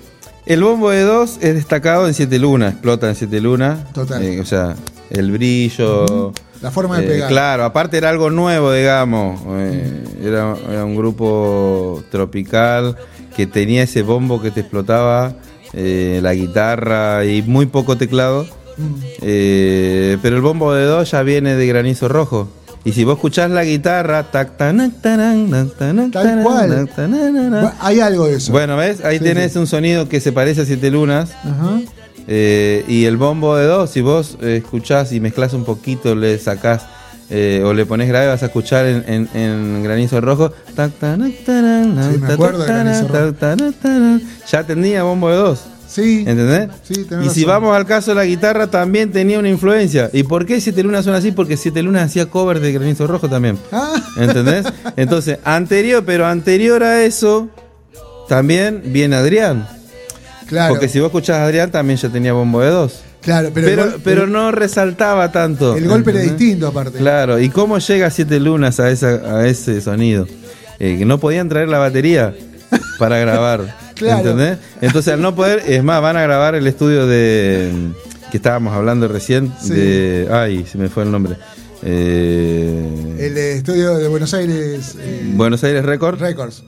el 0.45 0.63
bombo 0.63 0.89
de 0.89 1.01
dos 1.03 1.37
es 1.41 1.53
destacado 1.55 2.07
en 2.07 2.13
siete 2.15 2.39
lunas, 2.39 2.73
explota 2.73 3.07
en 3.09 3.15
siete 3.15 3.39
lunas. 3.39 3.93
Total. 3.93 4.21
Eh, 4.23 4.41
o 4.41 4.45
sea, 4.45 4.75
el 5.09 5.31
brillo. 5.31 6.33
La 6.61 6.71
forma 6.71 6.99
de 6.99 7.05
eh, 7.05 7.09
pegar. 7.09 7.29
Claro, 7.29 7.63
aparte 7.65 7.97
era 7.97 8.09
algo 8.09 8.29
nuevo, 8.29 8.71
digamos. 8.73 9.39
eh, 9.59 10.03
era, 10.23 10.55
era 10.69 10.85
un 10.85 10.95
grupo 10.95 12.03
tropical 12.11 12.95
que 13.35 13.45
tenía 13.47 13.83
ese 13.83 14.01
bombo 14.01 14.41
que 14.41 14.49
te 14.51 14.61
explotaba, 14.61 15.33
eh, 15.73 16.19
la 16.23 16.33
guitarra 16.33 17.23
y 17.25 17.41
muy 17.43 17.67
poco 17.67 17.97
teclado. 17.97 18.47
Pero 19.19 20.35
el 20.35 20.41
bombo 20.41 20.73
de 20.73 20.85
dos 20.85 21.11
ya 21.11 21.21
viene 21.23 21.55
de 21.55 21.67
granizo 21.67 22.07
rojo. 22.07 22.47
Y 22.85 22.93
si 22.93 23.03
vos 23.03 23.15
escuchás 23.15 23.51
la 23.51 23.65
guitarra, 23.65 24.23
tac, 24.31 24.55
tanan, 24.55 24.91
tanan, 25.01 25.49
tac, 25.49 25.77
tanan, 25.77 26.11
Tal 26.11 26.41
cual. 26.41 26.89
Bueno, 26.95 27.71
hay 27.81 27.99
algo 27.99 28.27
de 28.27 28.35
eso. 28.37 28.51
Bueno, 28.53 28.77
¿ves? 28.77 29.03
Ahí 29.03 29.17
Sí, 29.17 29.23
tenés 29.25 29.53
sí. 29.53 29.59
un 29.59 29.67
sonido 29.67 30.07
que 30.07 30.21
se 30.21 30.31
parece 30.31 30.61
a 30.61 30.65
Siete 30.65 30.89
Lunas. 30.89 31.31
Ajá. 31.43 31.79
Eh, 32.27 32.83
y 32.87 33.05
el 33.05 33.15
bombo 33.17 33.55
de 33.55 33.65
dos, 33.65 33.89
si 33.89 34.01
vos 34.01 34.37
eh, 34.41 34.57
escuchás 34.63 35.11
y 35.13 35.19
mezclás 35.21 35.53
un 35.53 35.63
poquito, 35.63 36.13
le 36.13 36.37
sacás 36.39 36.85
eh, 37.29 37.61
o 37.65 37.73
le 37.73 37.85
pones 37.85 38.07
grave, 38.09 38.27
vas 38.27 38.43
a 38.43 38.47
escuchar 38.47 38.85
en, 38.85 39.03
en- 39.07 39.29
en 39.33 39.83
granizo 39.83 40.19
rojo. 40.21 40.51
Sí, 42.11 42.17
me 42.19 42.33
acuerdo 42.33 42.59
de 42.59 42.67
Granizo 42.67 43.07
Rojo. 43.07 43.33
Ya 44.51 44.63
tenía 44.63 45.03
bombo 45.03 45.29
de 45.29 45.35
dos. 45.37 45.61
Sí. 45.87 46.25
¿Entendés? 46.27 46.69
Sí, 46.83 47.05
tenés 47.05 47.27
y 47.27 47.29
si 47.29 47.45
razón. 47.45 47.63
vamos 47.63 47.75
al 47.77 47.85
caso 47.85 48.11
de 48.11 48.15
la 48.15 48.25
guitarra, 48.25 48.67
también 48.67 49.11
tenía 49.11 49.39
una 49.39 49.49
influencia. 49.49 50.09
¿Y 50.13 50.23
por 50.23 50.45
qué 50.45 50.59
Siete 50.61 50.83
Lunas 50.83 51.05
son 51.05 51.15
así? 51.15 51.31
Porque 51.31 51.55
Siete 51.57 51.81
Lunas 51.81 52.05
hacía 52.05 52.25
cover 52.27 52.59
de 52.59 52.73
Granizo 52.73 53.07
Rojo 53.07 53.29
también. 53.29 53.57
Ah, 53.71 53.93
¿Entendés? 54.17 54.65
Entonces, 54.97 55.39
anterior, 55.45 56.03
pero 56.05 56.25
anterior 56.27 56.83
a 56.83 57.03
eso, 57.03 57.47
también 58.27 58.83
viene 58.87 59.15
Adrián. 59.15 59.67
Claro. 60.47 60.73
Porque 60.73 60.87
si 60.87 60.99
vos 60.99 61.07
escuchás 61.07 61.37
a 61.37 61.45
Adrián, 61.45 61.71
también 61.71 61.97
ya 61.99 62.09
tenía 62.09 62.33
bombo 62.33 62.61
de 62.61 62.69
dos. 62.69 63.01
Claro, 63.21 63.49
pero, 63.53 63.95
Pero, 64.03 64.27
no 64.27 64.51
resaltaba 64.51 65.31
tanto. 65.31 65.75
el 65.75 65.87
golpe 65.87 66.11
era 66.11 66.21
distinto 66.21 66.67
aparte. 66.67 66.97
Claro, 66.97 67.39
¿y 67.39 67.49
cómo 67.49 67.77
llega 67.79 68.09
Siete 68.09 68.39
Lunas 68.39 68.79
a, 68.79 68.89
esa, 68.89 69.07
a 69.37 69.47
ese 69.47 69.81
sonido? 69.81 70.27
Eh, 70.79 70.95
que 70.99 71.05
no 71.05 71.17
podían 71.17 71.49
traer 71.49 71.67
la 71.67 71.79
batería 71.79 72.33
para 72.99 73.17
grabar. 73.19 73.75
Claro. 73.95 74.19
¿Entendés? 74.19 74.59
Entonces, 74.81 75.13
al 75.13 75.21
no 75.21 75.35
poder, 75.35 75.63
es 75.67 75.83
más, 75.83 76.01
van 76.01 76.15
a 76.17 76.21
grabar 76.21 76.55
el 76.55 76.67
estudio 76.67 77.07
de. 77.07 77.71
que 78.31 78.37
estábamos 78.37 78.73
hablando 78.75 79.07
recién, 79.07 79.51
Sí. 79.59 79.73
de. 79.73 80.27
Ay, 80.31 80.65
se 80.71 80.77
me 80.77 80.87
fue 80.87 81.03
el 81.03 81.11
nombre. 81.11 81.35
Eh, 81.83 83.15
El 83.19 83.37
estudio 83.37 83.97
de 83.97 84.07
Buenos 84.07 84.33
Aires 84.33 84.95
eh, 84.99 85.31
Buenos 85.35 85.63
Aires 85.63 85.83
Record. 85.85 86.19
Records. 86.19 86.63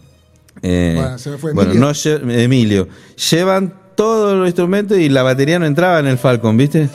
Eh, 0.62 0.94
Bueno, 0.96 1.18
se 1.18 1.30
me 1.30 1.38
fue 1.38 1.54
bueno, 1.54 1.72
Emilio. 1.72 2.20
no 2.26 2.32
Emilio. 2.34 2.88
Llevan 3.32 3.74
todos 3.96 4.36
los 4.38 4.48
instrumentos 4.48 4.98
y 4.98 5.10
la 5.10 5.24
batería 5.24 5.60
no 5.60 5.66
entraba 5.66 6.00
en 6.00 6.08
el 6.08 6.18
Falcon, 6.18 6.56
¿viste? 6.58 6.90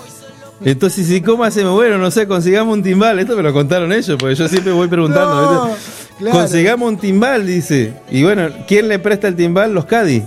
Entonces, 0.65 1.11
¿y 1.11 1.21
cómo 1.21 1.45
hacemos? 1.45 1.75
Bueno, 1.75 1.99
no 1.99 2.11
sé, 2.11 2.27
consigamos 2.27 2.75
un 2.77 2.83
timbal. 2.83 3.19
Esto 3.19 3.37
me 3.37 3.43
lo 3.43 3.53
contaron 3.53 3.93
ellos, 3.93 4.17
porque 4.19 4.35
yo 4.35 4.49
siempre 4.49 4.73
voy 4.73 4.89
preguntando. 4.89 5.35
No, 5.35 5.67
¿viste? 5.67 5.81
claro. 6.21 6.39
Consigamos 6.39 6.89
un 6.89 6.97
timbal, 6.99 7.47
dice. 7.47 7.93
Y 8.11 8.23
bueno, 8.23 8.49
¿quién 8.67 8.89
le 8.89 8.99
presta 8.99 9.29
el 9.29 9.37
timbal? 9.37 9.75
Los 9.75 9.85
Caddy. 9.85 10.23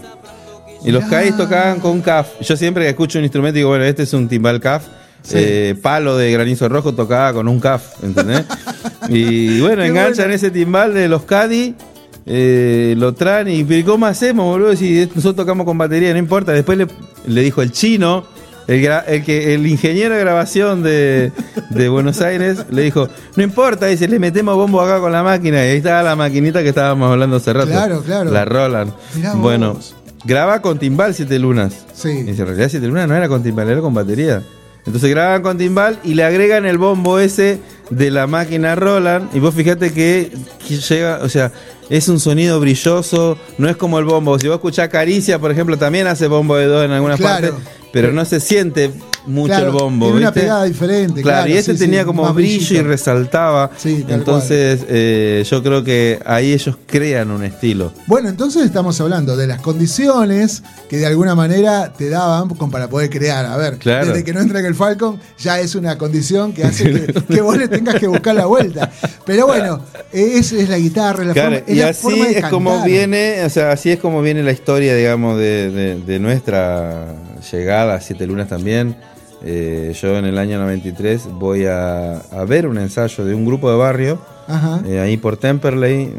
Y 0.84 0.92
los. 0.92 1.06
Caddy 1.06 1.32
tocaban 1.32 1.80
con 1.80 2.02
CAF. 2.02 2.28
Yo 2.42 2.56
siempre 2.56 2.84
que 2.84 2.90
escucho 2.90 3.18
un 3.18 3.26
instrumento 3.26 3.56
digo, 3.56 3.70
bueno, 3.70 3.86
este 3.86 4.04
es 4.04 4.14
un 4.14 4.28
timbal 4.28 4.60
CAF. 4.60 4.84
Sí. 5.24 5.36
Eh, 5.40 5.76
palo 5.82 6.16
de 6.16 6.32
granizo 6.32 6.70
rojo 6.70 6.94
tocaba 6.94 7.34
con 7.34 7.48
un 7.48 7.60
CAF, 7.60 8.04
¿entendés? 8.04 8.44
y 9.10 9.60
bueno, 9.62 9.82
Qué 9.82 9.88
enganchan 9.90 10.26
bueno. 10.26 10.34
ese 10.36 10.52
timbal 10.52 10.94
de 10.94 11.08
los 11.08 11.24
Caddy. 11.24 11.74
Eh, 12.28 12.94
lo 12.98 13.14
traen 13.14 13.48
y 13.48 13.64
pero 13.64 13.86
¿cómo 13.94 14.06
hacemos, 14.06 14.46
boludo? 14.46 14.76
Si 14.76 15.06
nosotros 15.16 15.38
tocamos 15.38 15.66
con 15.66 15.78
batería, 15.78 16.12
no 16.12 16.20
importa. 16.20 16.52
Después 16.52 16.78
le, 16.78 16.88
le 17.26 17.42
dijo 17.42 17.62
el 17.62 17.72
chino, 17.72 18.26
el, 18.68 19.24
que 19.24 19.54
el 19.54 19.66
ingeniero 19.66 20.14
de 20.14 20.20
grabación 20.20 20.84
de, 20.84 21.32
de 21.70 21.90
Buenos 21.90 22.20
Aires, 22.22 22.66
le 22.70 22.82
dijo, 22.82 23.08
no 23.38 23.44
importa, 23.44 23.86
dice, 23.86 24.10
le 24.10 24.20
metemos 24.20 24.56
bombo 24.56 24.82
acá 24.82 25.00
con 25.00 25.14
la 25.14 25.24
máquina. 25.24 25.66
Y 25.66 25.70
ahí 25.70 25.78
estaba 25.78 26.04
la 26.04 26.18
maquinita 26.18 26.62
que 26.62 26.70
estábamos 26.70 27.10
hablando 27.10 27.38
hace 27.38 27.54
rato. 27.54 27.70
Claro, 27.70 28.04
claro. 28.04 28.30
La 28.30 28.44
Roland. 28.44 28.92
Bueno, 29.36 29.80
graba 30.26 30.62
con 30.62 30.80
timbal 30.80 31.14
Siete 31.14 31.40
Lunas. 31.40 31.86
Sí. 31.94 32.10
Y 32.10 32.24
dice, 32.24 32.42
en 32.42 32.48
realidad 32.48 32.68
Siete 32.70 32.88
Lunas 32.88 33.08
no 33.08 33.16
era 33.16 33.30
con 33.30 33.42
timbal, 33.42 33.70
era 33.70 33.80
con 33.80 33.94
batería. 33.94 34.44
Entonces 34.86 35.10
graban 35.10 35.42
con 35.42 35.58
timbal 35.58 36.00
y 36.04 36.14
le 36.14 36.24
agregan 36.24 36.66
el 36.66 36.78
bombo 36.78 37.20
ese 37.20 37.60
de 37.90 38.12
la 38.12 38.28
máquina 38.28 38.76
Roland. 38.76 39.30
Y 39.34 39.40
vos 39.40 39.54
fíjate 39.54 39.92
que, 39.92 40.32
que 40.66 40.78
llega, 40.78 41.20
o 41.22 41.30
sea, 41.30 41.52
es 41.90 42.08
un 42.10 42.20
sonido 42.20 42.60
brilloso, 42.60 43.38
no 43.58 43.70
es 43.70 43.78
como 43.78 44.00
el 44.00 44.06
bombo. 44.06 44.38
Si 44.40 44.48
vos 44.48 44.56
escuchás 44.56 44.90
Caricia, 44.90 45.40
por 45.40 45.52
ejemplo, 45.52 45.78
también 45.78 46.08
hace 46.08 46.28
bombo 46.28 46.56
de 46.58 46.66
dos 46.66 46.86
en 46.86 46.92
algunas 46.92 47.20
Claro. 47.20 47.50
partes, 47.50 47.68
pero 47.94 48.12
no 48.12 48.26
se 48.26 48.40
siente 48.40 48.92
mucho 49.28 49.48
Claro, 49.54 49.68
el 49.68 49.72
bombo. 49.74 50.06
tiene 50.08 50.20
una 50.22 50.30
¿viste? 50.32 50.42
pegada 50.42 50.64
diferente, 50.64 51.22
claro, 51.22 51.50
y 51.50 51.54
este 51.54 51.74
sí, 51.74 51.80
tenía 51.80 52.00
sí, 52.02 52.06
como 52.06 52.24
brillo 52.34 52.58
brillito. 52.58 52.74
y 52.74 52.82
resaltaba. 52.82 53.72
Sí, 53.78 54.06
Entonces, 54.08 54.86
eh, 54.90 55.44
yo 55.50 55.62
creo 55.62 55.84
que 55.84 56.20
ahí 56.26 56.54
ellos 56.54 56.78
crean 56.86 57.32
un 57.32 57.44
estilo. 57.44 57.92
Bueno, 58.08 58.30
entonces 58.30 58.64
estamos 58.66 59.00
hablando 59.02 59.36
de 59.38 59.48
las 59.48 59.62
condiciones 59.62 60.64
que 60.90 60.98
de 60.98 61.06
alguna 61.06 61.36
manera 61.36 61.92
te 61.94 62.10
daban 62.10 62.48
para 62.50 62.88
poder 62.90 63.10
crear. 63.10 63.46
A 63.46 63.58
ver, 63.58 63.78
Claro. 63.78 64.08
desde 64.08 64.24
que 64.24 64.34
no 64.34 64.40
entra 64.42 64.60
en 64.60 64.66
el 64.66 64.76
Falcon 64.76 65.20
ya 65.38 65.60
es 65.60 65.76
una 65.76 65.98
condición 65.98 66.54
que 66.54 66.64
hace 66.64 66.92
que, 66.92 67.14
que 67.36 67.42
vos 67.42 67.58
le 67.58 67.68
tengas 67.68 67.96
que 67.96 68.08
buscar 68.08 68.36
la 68.36 68.46
vuelta. 68.46 68.90
Pero 69.26 69.48
bueno, 69.48 69.82
es, 70.12 70.52
es 70.54 70.70
la 70.70 70.78
guitarra, 70.78 71.24
la 71.26 71.34
Claro, 71.34 71.58
forma, 71.58 71.66
es 71.68 71.76
y 71.76 71.80
la 71.80 71.90
así 71.90 72.02
forma 72.02 72.26
de 72.26 72.40
es 72.40 72.46
como 72.46 72.84
viene, 72.84 73.44
o 73.46 73.50
sea, 73.50 73.72
así 73.72 73.92
es 73.92 74.00
como 74.00 74.22
viene 74.22 74.44
la 74.44 74.52
historia, 74.52 74.96
digamos, 74.96 75.38
de, 75.38 75.70
de- 75.72 75.96
de 76.02 76.20
nuestra 76.20 77.06
llegada 77.52 77.96
a 77.96 78.02
Siete 78.02 78.26
Lunas 78.28 78.48
también. 78.48 78.96
Eh, 79.44 79.94
yo 80.00 80.18
en 80.18 80.26
el 80.26 80.38
año 80.38 80.58
93 80.60 81.30
voy 81.34 81.66
a, 81.66 82.18
a 82.18 82.46
ver 82.46 82.68
un 82.68 82.78
ensayo 82.78 83.24
de 83.26 83.36
un 83.36 83.46
grupo 83.46 83.70
de 83.70 83.78
barrio, 83.78 84.20
Ajá, 84.48 84.82
eh, 84.86 85.00
ahí 85.00 85.18
por 85.18 85.38
Temperley. 85.38 86.12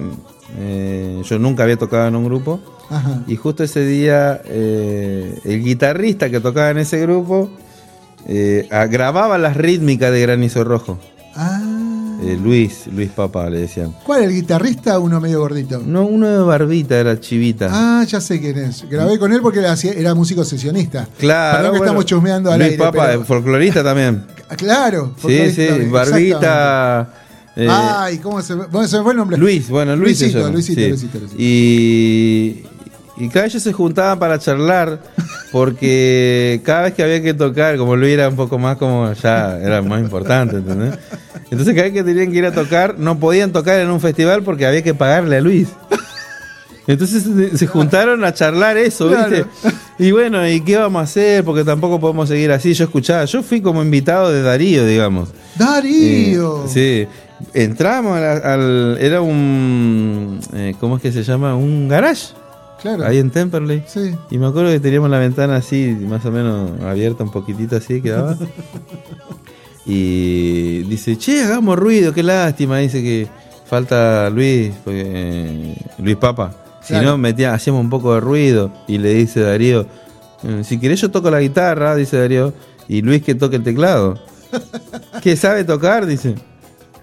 Eh, 0.58 1.22
yo 1.25 1.38
nunca 1.38 1.64
había 1.64 1.76
tocado 1.76 2.08
en 2.08 2.16
un 2.16 2.25
grupo. 2.25 2.60
ajá. 2.90 3.22
Y 3.26 3.37
justo 3.37 3.64
ese 3.64 3.84
día, 3.84 4.40
el 4.44 5.62
guitarrista 5.62 6.30
que 6.30 6.40
tocaba 6.40 6.70
en 6.70 6.78
ese 6.78 7.00
grupo 7.00 7.50
grababa 8.90 9.38
las 9.38 9.56
rítmicas 9.56 10.12
de 10.12 10.20
Granizo 10.20 10.64
Rojo. 10.64 10.98
Ah. 11.34 11.77
Eh, 12.32 12.38
Luis, 12.42 12.87
Luis 12.92 13.11
Papa 13.11 13.49
le 13.50 13.61
decían. 13.61 13.94
¿Cuál? 14.04 14.25
¿El 14.25 14.32
guitarrista 14.32 14.99
uno 14.99 15.20
medio 15.20 15.40
gordito? 15.40 15.82
No, 15.85 16.04
uno 16.04 16.26
de 16.28 16.38
barbita 16.38 16.97
era 16.99 17.18
chivita. 17.18 17.68
Ah, 17.70 18.04
ya 18.04 18.20
sé 18.20 18.40
quién 18.40 18.58
es. 18.58 18.88
Grabé 18.88 19.18
con 19.18 19.32
él 19.32 19.40
porque 19.40 19.61
era, 19.61 20.14
músico 20.14 20.44
sesionista. 20.44 21.08
Claro. 21.18 21.56
Perdón 21.58 21.73
que 21.73 21.78
bueno. 21.78 21.85
estamos 21.85 22.04
chusmeando 22.06 22.52
al 22.52 22.58
Luis 22.58 22.70
aire. 22.73 22.82
Papa, 22.85 23.06
pero- 23.08 23.25
folclorista 23.25 23.82
también. 23.82 24.25
Ah, 24.49 24.56
Claro. 24.56 25.12
Sí, 25.16 25.23
folclorista 25.23 25.54
sí, 25.54 25.62
exactamente. 25.62 25.92
barbita. 25.92 27.14
eh, 27.56 27.68
Ay, 27.70 28.18
¿cómo 28.18 28.40
se, 28.42 28.54
bueno, 28.54 28.87
se 28.88 28.97
me 28.99 29.02
fue 29.02 29.12
el 29.12 29.18
nombre? 29.18 29.37
Luis, 29.38 29.68
bueno, 29.68 29.97
Luis. 29.97 30.20
Luisito, 30.20 30.50
Luisito, 30.50 30.80
sí. 30.80 30.88
Luisito, 30.88 31.18
Luisito. 31.18 31.42
Y, 31.42 32.62
y 33.18 33.28
cada 33.28 33.46
ellos 33.46 33.62
se 33.62 33.72
juntaban 33.72 34.18
para 34.18 34.38
charlar 34.38 35.00
porque 35.52 36.60
cada 36.64 36.82
vez 36.82 36.94
que 36.94 37.02
había 37.02 37.22
que 37.22 37.34
tocar, 37.34 37.76
como 37.76 37.96
Luis 37.96 38.12
era 38.14 38.28
un 38.28 38.37
poco 38.37 38.58
más 38.58 38.76
como 38.76 39.12
ya 39.14 39.58
era 39.58 39.82
más 39.82 40.00
importante, 40.00 40.56
¿entendés? 40.56 40.94
Entonces 41.50 41.75
cada 41.75 41.84
vez 41.84 41.92
que 41.94 42.04
tenían 42.04 42.30
que 42.30 42.38
ir 42.38 42.46
a 42.46 42.52
tocar, 42.52 42.98
no 42.98 43.18
podían 43.18 43.52
tocar 43.52 43.80
en 43.80 43.90
un 43.90 44.00
festival 44.00 44.42
porque 44.42 44.66
había 44.66 44.82
que 44.82 44.94
pagarle 44.94 45.37
a 45.38 45.40
Luis. 45.40 45.68
Entonces 46.87 47.26
se- 47.58 47.66
juntaron 47.66 48.25
a 48.25 48.32
charlar 48.32 48.78
eso, 48.78 49.08
¿viste? 49.08 49.44
Claro. 49.60 49.76
Y 49.98 50.10
bueno, 50.12 50.48
¿y 50.48 50.62
qué 50.62 50.76
vamos 50.78 51.00
a 51.00 51.02
hacer? 51.04 51.44
Porque 51.44 51.62
tampoco 51.64 52.00
podemos 52.00 52.28
seguir 52.30 52.50
así. 52.50 52.72
Yo 52.72 52.84
escuchaba, 52.84 53.25
yo 53.26 53.42
fui 53.42 53.60
como 53.60 53.82
invitado 53.82 54.30
de 54.32 54.40
Darío, 54.42 54.87
digamos. 54.87 55.28
Darío. 55.56 56.64
Eh, 56.64 56.68
sí, 56.68 57.06
entramos 57.52 58.16
al, 58.16 58.42
al- 58.42 58.98
era 59.00 59.20
un 59.20 60.40
eh, 60.54 60.75
¿cómo 60.80 60.96
es 60.96 61.02
que 61.02 61.12
se 61.12 61.22
llama? 61.25 61.54
Un 61.56 61.88
garage 61.88 62.28
Claro. 62.80 63.04
ahí 63.06 63.18
en 63.18 63.30
Temperley. 63.30 63.82
Sí. 63.87 64.14
Y 64.30 64.38
me 64.38 64.47
acuerdo 64.47 64.70
que 64.70 64.80
teníamos 64.80 65.11
la 65.11 65.18
ventana 65.18 65.56
así, 65.56 65.97
más 66.08 66.25
o 66.25 66.30
menos 66.30 66.80
abierta 66.82 67.25
un 67.25 67.30
poquitito 67.30 67.76
así 67.76 68.00
quedaba. 68.00 68.37
y 69.87 70.82
dice, 70.85 71.16
"Che, 71.16 71.42
hagamos 71.44 71.78
ruido, 71.78 72.12
qué 72.12 72.23
lástima." 72.23 72.78
Dice 72.78 73.02
que 73.02 73.26
falta 73.66 74.30
Luis, 74.30 74.73
porque, 74.85 75.02
eh, 75.06 75.76
Luis 75.99 76.16
Papa. 76.16 76.54
Si 76.82 76.92
Claro. 76.94 77.11
no 77.11 77.18
metía 77.18 77.52
hacíamos 77.54 77.80
un 77.82 77.90
poco 77.90 78.14
de 78.14 78.20
ruido 78.20 78.73
y 78.87 78.99
le 78.99 79.14
dice 79.14 79.40
Darío, 79.40 79.87
"Eh, 80.44 80.62
"Si 80.64 80.78
querés 80.78 81.00
yo 81.00 81.11
toco 81.11 81.30
la 81.30 81.40
guitarra", 81.40 81.94
dice 81.97 82.16
Darío, 82.18 82.52
y 82.88 83.02
Luis 83.02 83.23
que 83.23 83.35
toque 83.35 83.56
el 83.56 83.62
teclado. 83.62 84.18
¿Qué 85.23 85.37
sabe 85.37 85.64
tocar? 85.64 86.06
Dice. 86.06 86.35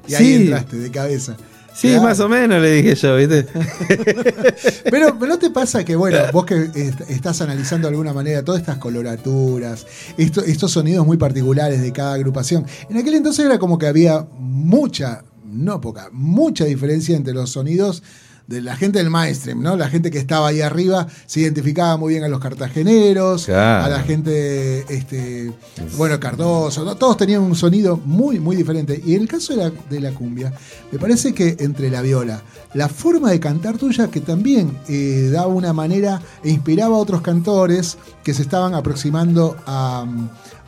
Y 0.07 0.15
ahí 0.15 0.25
Sí. 0.25 0.33
entraste 0.43 0.77
de 0.77 0.91
cabeza. 0.91 1.35
Sí, 1.75 1.89
Claro. 1.89 2.03
más 2.03 2.19
o 2.21 2.29
menos, 2.29 2.61
le 2.61 2.71
dije 2.81 2.95
yo, 2.95 3.17
¿viste? 3.17 3.45
Pero, 4.89 5.17
pero 5.19 5.27
¿no 5.27 5.37
te 5.39 5.49
pasa 5.49 5.83
que, 5.83 5.95
bueno, 5.95 6.19
vos 6.33 6.45
que 6.45 6.69
est- 6.73 7.01
estás 7.09 7.41
analizando 7.41 7.87
de 7.87 7.93
alguna 7.93 8.13
manera 8.13 8.43
todas 8.43 8.61
estas 8.61 8.77
coloraturas, 8.77 9.85
esto- 10.17 10.43
estos 10.43 10.71
sonidos 10.71 11.05
muy 11.05 11.17
particulares 11.17 11.81
de 11.81 11.91
cada 11.91 12.13
agrupación, 12.13 12.65
en 12.89 12.97
aquel 12.97 13.15
entonces 13.15 13.45
era 13.45 13.59
como 13.59 13.77
que 13.77 13.87
había 13.87 14.25
mucha, 14.39 15.23
no 15.45 15.81
poca, 15.81 16.09
mucha 16.11 16.65
diferencia 16.65 17.15
entre 17.15 17.33
los 17.33 17.51
sonidos 17.51 18.03
de 18.47 18.61
la 18.61 18.75
gente 18.75 18.99
del 18.99 19.09
mainstream, 19.09 19.61
¿no? 19.63 19.75
La 19.75 19.89
gente 19.89 20.11
que 20.11 20.19
estaba 20.19 20.49
ahí 20.49 20.61
arriba 20.61 21.07
se 21.25 21.39
identificaba 21.39 21.97
muy 21.97 22.13
bien 22.13 22.23
a 22.23 22.27
los 22.27 22.39
cartageneros, 22.39 23.45
Claro. 23.45 23.85
a 23.85 23.89
la 23.89 23.99
gente, 24.03 24.85
este, 24.93 25.51
bueno, 25.97 26.19
Cardoso, 26.19 26.83
¿no? 26.85 26.95
todos 26.95 27.17
tenían 27.17 27.41
un 27.41 27.55
sonido 27.55 27.97
muy, 28.05 28.39
muy 28.39 28.55
diferente. 28.55 29.01
Y 29.03 29.15
en 29.15 29.23
el 29.23 29.27
caso 29.27 29.55
de 29.55 29.63
la, 29.63 29.71
de 29.89 29.99
la 29.99 30.11
cumbia, 30.11 30.53
me 30.91 30.99
parece 30.99 31.33
que 31.33 31.57
entre 31.59 31.89
la 31.89 32.01
viola, 32.01 32.41
la 32.75 32.87
forma 32.87 33.31
de 33.31 33.39
cantar 33.39 33.77
tuya, 33.77 34.09
que 34.09 34.21
también 34.21 34.77
eh, 34.87 35.29
daba 35.31 35.47
una 35.47 35.73
manera 35.73 36.21
e 36.43 36.49
inspiraba 36.51 36.95
a 36.95 36.99
otros 36.99 37.21
cantores 37.21 37.97
que 38.23 38.33
se 38.33 38.43
estaban 38.43 38.75
aproximando 38.75 39.55
a, 39.65 40.05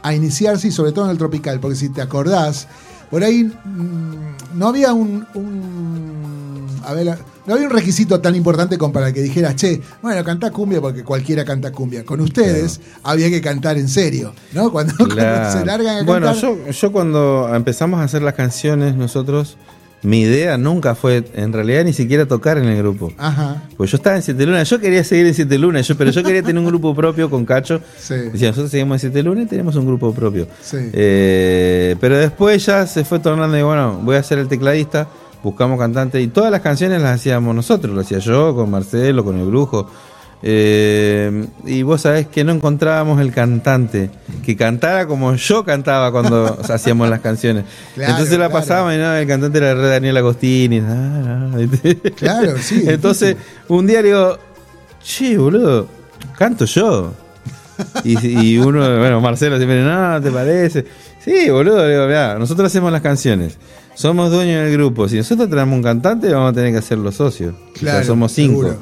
a 0.02 0.14
iniciarse, 0.16 0.70
y 0.70 0.72
sobre 0.72 0.94
todo 0.94 1.06
en 1.06 1.12
el 1.12 1.18
tropical, 1.18 1.60
porque 1.60 1.76
si 1.76 1.90
te 1.90 2.02
acordás, 2.02 2.68
por 3.12 3.24
ahí 3.24 3.44
mm, 3.44 4.58
no 4.58 4.68
había 4.68 4.94
un, 4.94 5.26
un- 5.36 6.68
a 6.86 6.94
ver, 6.94 7.18
no 7.48 7.54
había 7.54 7.66
un 7.68 7.74
requisito 7.74 8.20
tan 8.20 8.36
importante 8.36 8.78
como 8.78 8.92
para 8.94 9.14
que 9.14 9.22
dijeras, 9.22 9.56
che, 9.56 9.82
bueno, 10.02 10.22
cantá 10.24 10.52
cumbia 10.52 10.82
porque 10.82 11.04
cualquiera 11.04 11.46
canta 11.46 11.72
cumbia. 11.72 12.04
Con 12.04 12.20
ustedes 12.20 12.82
había 13.04 13.30
que 13.30 13.42
cantar 13.42 13.78
en 13.78 13.88
serio, 13.88 14.34
¿no? 14.52 14.70
Cuando, 14.78 14.94
se 14.98 15.66
largan 15.66 16.00
a 16.00 16.04
Bueno, 16.04 16.28
cantar. 16.28 16.36
yo, 16.36 16.70
yo 16.70 16.92
cuando 16.92 17.50
empezamos 17.56 18.02
a 18.02 18.04
hacer 18.04 18.22
las 18.22 18.34
canciones, 18.34 18.96
nosotros, 18.96 19.58
mi 20.04 20.22
idea 20.22 20.58
nunca 20.58 20.94
fue, 20.94 21.24
en 21.36 21.54
realidad, 21.54 21.86
ni 21.86 21.94
siquiera 21.94 22.26
tocar 22.26 22.58
en 22.58 22.66
el 22.66 22.78
grupo. 22.78 23.14
Ajá. 23.18 23.64
Pues 23.78 23.92
yo 23.92 23.98
estaba 23.98 24.18
en 24.18 24.22
Siete 24.24 24.46
Lunas, 24.46 24.70
yo 24.70 24.80
quería 24.82 25.04
seguir 25.06 25.26
en 25.28 25.34
Siete 25.34 25.58
Lunas, 25.58 25.88
yo, 25.88 25.98
pero 25.98 26.12
yo 26.12 26.24
quería 26.24 26.44
tener 26.44 26.60
un 26.60 26.68
grupo 26.68 26.94
propio 26.94 27.30
con 27.30 27.46
Cacho. 27.46 27.80
Sí. 27.98 28.14
Decía, 28.14 28.50
nosotros 28.50 28.72
seguimos 28.72 28.96
en 28.96 29.00
Siete 29.10 29.24
Lunas 29.24 29.46
y 29.46 29.48
tenemos 29.48 29.76
un 29.78 29.86
grupo 29.88 30.14
propio. 30.14 30.48
Sí. 30.62 30.78
Eh, 30.92 31.96
pero 32.02 32.18
después 32.18 32.66
ya 32.66 32.86
se 32.86 33.06
fue 33.06 33.20
tornando 33.20 33.58
y 33.58 33.62
bueno, 33.62 34.02
voy 34.04 34.18
a 34.18 34.24
ser 34.24 34.38
el 34.40 34.50
tecladista, 34.50 35.08
buscamos 35.48 35.80
cantante 35.80 36.22
y 36.22 36.28
todas 36.28 36.52
las 36.52 36.60
canciones 36.60 37.02
las 37.02 37.16
hacíamos 37.16 37.56
nosotros, 37.56 37.96
lo 37.96 38.02
hacía 38.02 38.20
yo, 38.20 38.54
con 38.54 38.70
Marcelo, 38.70 39.24
con 39.24 39.38
el 39.40 39.46
brujo. 39.46 39.90
Eh, 40.44 41.48
y 41.66 41.82
vos 41.82 42.02
sabés 42.02 42.28
que 42.28 42.44
no 42.44 42.52
encontrábamos 42.52 43.20
el 43.22 43.32
cantante 43.34 44.12
que 44.46 44.56
cantara 44.56 45.08
como 45.08 45.34
yo 45.34 45.66
cantaba 45.66 46.12
cuando 46.12 46.60
hacíamos 46.70 47.10
las 47.10 47.22
canciones. 47.22 47.64
Claro, 47.96 48.12
Entonces 48.12 48.38
la 48.38 48.48
claro. 48.50 48.60
pasábamos 48.60 48.94
y 48.94 48.98
no, 48.98 49.16
el 49.16 49.26
cantante 49.26 49.58
era 49.58 49.74
Daniel 49.74 50.18
Agostini. 50.18 50.80
ah. 50.86 51.50
Claro, 52.18 52.58
sí, 52.60 52.84
Entonces 52.88 53.38
un 53.70 53.88
día 53.88 54.02
le 54.02 54.10
digo, 54.10 54.38
che, 55.02 55.38
boludo, 55.38 55.88
canto 56.38 56.66
yo. 56.66 57.14
Y, 58.04 58.28
y 58.28 58.58
uno, 58.58 58.80
bueno, 59.00 59.22
Marcelo 59.22 59.56
siempre, 59.58 59.82
no, 59.82 60.22
¿te 60.22 60.30
parece? 60.30 60.86
Sí, 61.28 61.50
boludo, 61.50 61.88
digo, 61.88 62.06
mirá, 62.08 62.40
nosotros 62.40 62.68
hacemos 62.68 62.92
las 62.92 63.02
canciones. 63.02 63.58
Somos 63.96 64.32
dueños 64.32 64.64
del 64.64 64.72
grupo. 64.74 65.10
Si 65.10 65.18
nosotros 65.18 65.50
traemos 65.50 65.76
un 65.76 65.84
cantante, 65.84 66.32
vamos 66.32 66.52
a 66.52 66.54
tener 66.54 66.72
que 66.72 66.78
hacer 66.78 66.98
los 67.00 67.16
socios. 67.16 67.54
o 67.54 67.74
Claro, 67.74 67.98
sea, 68.00 68.08
somos 68.08 68.32
cinco. 68.32 68.62
seguro. 68.64 68.78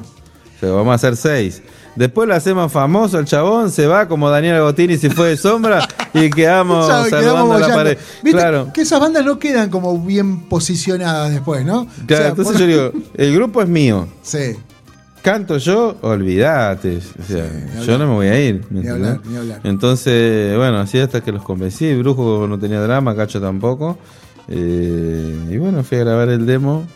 O 0.56 0.60
sea, 0.60 0.70
vamos 0.70 0.92
a 0.92 0.94
hacer 0.94 1.16
seis. 1.16 1.62
Después 1.96 2.28
lo 2.28 2.34
hacemos 2.34 2.70
famoso, 2.70 3.18
el 3.18 3.24
chabón 3.24 3.70
se 3.70 3.86
va 3.86 4.06
como 4.06 4.28
Daniel 4.28 4.56
Agostini 4.56 4.98
si 4.98 5.08
fue 5.08 5.30
de 5.30 5.36
sombra 5.38 5.88
y 6.12 6.28
quedamos 6.28 6.86
quedamos 7.08 7.08
saludando 7.08 7.52
a 7.54 7.58
la 7.58 7.74
pared. 7.74 7.98
¿Viste 8.22 8.38
Claro. 8.38 8.70
Que 8.74 8.82
esas 8.82 9.00
bandas 9.00 9.24
no 9.24 9.38
quedan 9.38 9.70
como 9.70 9.98
bien 9.98 10.42
posicionadas 10.42 11.32
después, 11.32 11.64
¿no? 11.64 11.80
O 11.82 11.86
Claro, 12.06 12.22
sea, 12.22 12.28
entonces 12.28 12.52
por- 12.52 12.60
yo 12.60 12.66
digo, 12.66 12.92
el 13.14 13.34
grupo 13.34 13.62
es 13.62 13.68
mío. 13.68 14.06
Sí, 14.22 14.56
Canto 15.26 15.58
yo, 15.58 15.96
olvídate. 16.02 16.98
O 16.98 17.24
sea, 17.24 17.50
yo 17.84 17.98
no 17.98 18.06
me 18.06 18.14
voy 18.14 18.26
a 18.28 18.40
ir. 18.40 18.64
¿me 18.70 18.82
Ni 18.82 18.88
hablar, 18.88 19.20
ni 19.28 19.36
hablar. 19.36 19.60
Entonces, 19.64 20.56
bueno, 20.56 20.78
así 20.78 21.00
hasta 21.00 21.20
que 21.20 21.32
los 21.32 21.42
convencí. 21.42 21.92
Brujo 21.96 22.46
no 22.48 22.60
tenía 22.60 22.80
drama, 22.80 23.16
Cacho 23.16 23.40
tampoco. 23.40 23.98
Eh, 24.46 25.48
y 25.50 25.56
bueno, 25.56 25.82
fui 25.82 25.98
a 25.98 26.04
grabar 26.04 26.28
el 26.28 26.46
demo. 26.46 26.86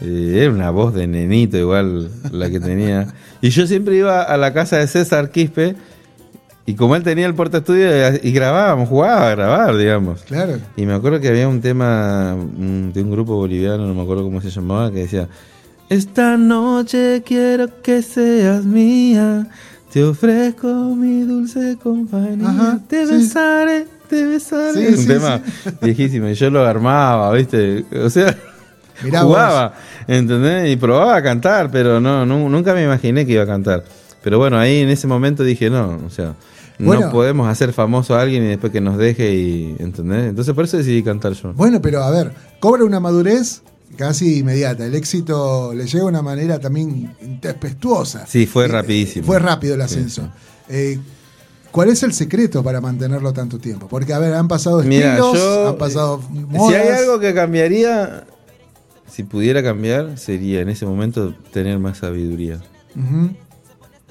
Eh, 0.00 0.40
era 0.40 0.50
una 0.50 0.70
voz 0.70 0.94
de 0.94 1.06
nenito 1.06 1.58
igual 1.58 2.10
la 2.32 2.50
que 2.50 2.58
tenía. 2.58 3.06
Y 3.40 3.50
yo 3.50 3.68
siempre 3.68 3.94
iba 3.94 4.20
a 4.20 4.36
la 4.36 4.52
casa 4.52 4.78
de 4.78 4.88
César 4.88 5.30
Quispe. 5.30 5.76
Y 6.66 6.74
como 6.74 6.96
él 6.96 7.04
tenía 7.04 7.26
el 7.26 7.36
porta 7.36 7.58
estudio 7.58 7.88
y 8.20 8.32
grabábamos, 8.32 8.88
jugaba 8.88 9.28
a 9.28 9.30
grabar, 9.30 9.76
digamos. 9.76 10.22
claro. 10.22 10.58
Y 10.76 10.86
me 10.86 10.94
acuerdo 10.94 11.20
que 11.20 11.28
había 11.28 11.46
un 11.46 11.60
tema 11.60 12.34
de 12.34 13.00
un 13.00 13.10
grupo 13.12 13.36
boliviano, 13.36 13.86
no 13.86 13.94
me 13.94 14.02
acuerdo 14.02 14.24
cómo 14.24 14.40
se 14.40 14.50
llamaba, 14.50 14.90
que 14.90 15.02
decía, 15.02 15.28
esta 15.88 16.36
noche 16.36 17.22
quiero 17.24 17.82
que 17.82 18.02
seas 18.02 18.64
mía, 18.64 19.48
te 19.92 20.02
ofrezco 20.04 20.66
mi 20.96 21.22
dulce 21.22 21.76
compañía, 21.82 22.48
Ajá, 22.48 22.80
te 22.88 23.06
sí. 23.06 23.12
besaré, 23.12 23.86
te 24.08 24.26
besaré. 24.26 24.72
Sí, 24.72 24.86
un 24.94 24.98
sí, 24.98 25.06
tema 25.06 25.40
viejísimo, 25.82 26.28
y 26.28 26.34
yo 26.34 26.50
lo 26.50 26.64
armaba, 26.64 27.32
¿viste? 27.32 27.84
O 28.04 28.10
sea, 28.10 28.36
Mirá 29.02 29.22
jugaba, 29.22 29.74
¿entendés? 30.08 30.72
Y 30.72 30.76
probaba 30.76 31.16
a 31.16 31.22
cantar, 31.22 31.70
pero 31.70 32.00
no, 32.00 32.26
no, 32.26 32.48
nunca 32.48 32.74
me 32.74 32.82
imaginé 32.82 33.24
que 33.24 33.32
iba 33.32 33.44
a 33.44 33.46
cantar. 33.46 33.84
Pero 34.22 34.38
bueno, 34.38 34.58
ahí 34.58 34.80
en 34.80 34.88
ese 34.88 35.06
momento 35.06 35.44
dije, 35.44 35.70
no, 35.70 36.00
o 36.04 36.10
sea... 36.10 36.34
Bueno. 36.78 37.06
no 37.06 37.10
podemos 37.10 37.48
hacer 37.48 37.72
famoso 37.72 38.14
a 38.14 38.20
alguien 38.20 38.44
y 38.44 38.48
después 38.48 38.70
que 38.70 38.82
nos 38.82 38.98
deje 38.98 39.32
y 39.32 39.76
¿entendés? 39.78 40.28
Entonces 40.28 40.54
por 40.54 40.66
eso 40.66 40.76
decidí 40.76 41.02
cantar 41.02 41.32
yo. 41.32 41.54
Bueno, 41.54 41.80
pero 41.80 42.02
a 42.02 42.10
ver, 42.10 42.32
cobra 42.60 42.84
una 42.84 43.00
madurez 43.00 43.62
casi 43.96 44.38
inmediata. 44.38 44.84
El 44.86 44.94
éxito 44.94 45.72
le 45.74 45.84
llega 45.86 46.00
de 46.04 46.10
una 46.10 46.22
manera 46.22 46.58
también 46.58 47.38
tempestuosa. 47.40 48.26
Sí, 48.26 48.46
fue 48.46 48.64
Eh, 48.64 48.68
rapidísimo. 48.68 49.26
Fue 49.26 49.38
rápido 49.38 49.74
el 49.74 49.80
Sí, 49.80 49.84
ascenso. 49.84 50.28
Eh, 50.68 50.98
¿Cuál 51.70 51.90
es 51.90 52.02
el 52.02 52.12
secreto 52.14 52.62
para 52.62 52.80
mantenerlo 52.80 53.32
tanto 53.32 53.58
tiempo? 53.58 53.86
Porque, 53.86 54.14
a 54.14 54.18
ver, 54.18 54.32
han 54.34 54.48
pasado 54.48 54.82
Mira, 54.82 55.10
estilos, 55.16 55.34
yo 55.36 55.68
han 55.68 55.76
pasado 55.78 56.22
si 56.32 56.38
modas. 56.40 56.74
hay 56.74 56.88
algo 56.88 57.20
que 57.20 57.34
cambiaría, 57.34 58.24
si 59.10 59.22
pudiera 59.24 59.62
cambiar, 59.62 60.18
sería 60.18 60.60
en 60.62 60.70
ese 60.70 60.86
momento 60.86 61.34
tener 61.52 61.78
más 61.78 61.98
sabiduría. 61.98 62.62
Ujú. 62.96 63.30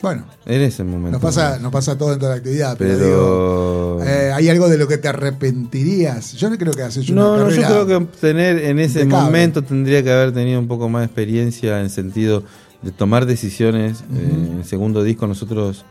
Bueno, 0.02 0.26
En 0.46 0.62
ese 0.62 0.84
momento. 0.84 1.12
nos 1.12 1.22
pasa, 1.22 1.58
nos 1.60 1.72
pasa 1.72 1.98
todo 1.98 2.14
en 2.14 2.20
toda 2.20 2.32
la 2.32 2.38
actividad, 2.38 2.76
pero, 2.78 2.98
digo, 2.98 4.04
eh, 4.04 4.32
¿hay 4.34 4.50
algo 4.50 4.68
de 4.68 4.78
lo 4.78 4.88
que 4.88 4.98
te 4.98 5.08
arrepentirías? 5.08 6.34
Yo 6.34 6.50
no 6.50 6.58
creo 6.58 6.74
que 6.74 6.86
hecho 6.86 7.14
no, 7.14 7.38
no, 7.38 7.50
yo 7.50 7.64
creo 7.64 7.88
que 7.88 8.06
tener 8.20 8.60
en 8.66 8.80
ese 8.80 9.02
impecable. 9.02 9.26
momento 9.26 9.64
tendría 9.64 10.04
que 10.04 10.12
haber 10.12 10.34
tenido 10.34 10.60
un 10.60 10.68
poco 10.68 10.90
más 10.90 11.02
de 11.02 11.06
experiencia 11.06 11.80
en 11.80 11.90
sentido 11.90 12.44
de 12.82 12.92
tomar 12.92 13.26
decisiones. 13.26 14.02
Eh, 14.14 14.32
en 14.52 14.58
el 14.60 14.66
segundo 14.66 15.02
disco 15.02 15.28
nosotros, 15.28 15.86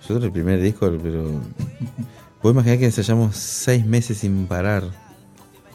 nosotros 0.00 0.24
el 0.24 0.32
primer 0.32 0.60
disco, 0.60 0.90
pero 1.02 1.24
vos 2.42 2.52
imaginás 2.52 2.78
que 2.78 2.86
ensayamos 2.86 3.36
seis 3.36 3.84
meses 3.84 4.18
sin 4.18 4.46
parar, 4.46 4.84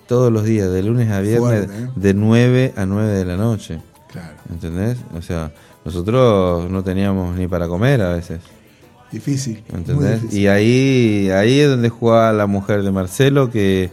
todos 0.08 0.32
los 0.32 0.44
días, 0.44 0.70
de 0.70 0.84
lunes 0.84 1.10
a 1.10 1.22
viernes, 1.22 1.40
Fuerte, 1.68 1.74
¿eh? 1.84 1.90
de 1.96 2.14
9 2.14 2.74
a 2.76 2.86
9 2.86 3.12
de 3.14 3.26
la 3.26 3.38
noche. 3.38 3.80
Claro, 4.12 4.36
¿Entendés? 4.50 4.98
O 5.16 5.22
sea, 5.22 5.54
nosotros 5.84 6.70
no 6.70 6.84
teníamos 6.84 7.36
ni 7.36 7.48
para 7.48 7.68
comer 7.68 8.02
a 8.02 8.14
veces. 8.14 8.42
difícil. 9.12 9.64
¿Entendés? 9.74 10.22
difícil. 10.22 10.40
Y 10.40 10.48
ahí, 10.48 11.30
ahí 11.32 11.60
es 11.60 11.70
donde 11.70 11.90
jugaba 11.90 12.32
la 12.34 12.48
mujer 12.48 12.84
de 12.84 12.92
Marcelo 12.92 13.50
que 13.50 13.90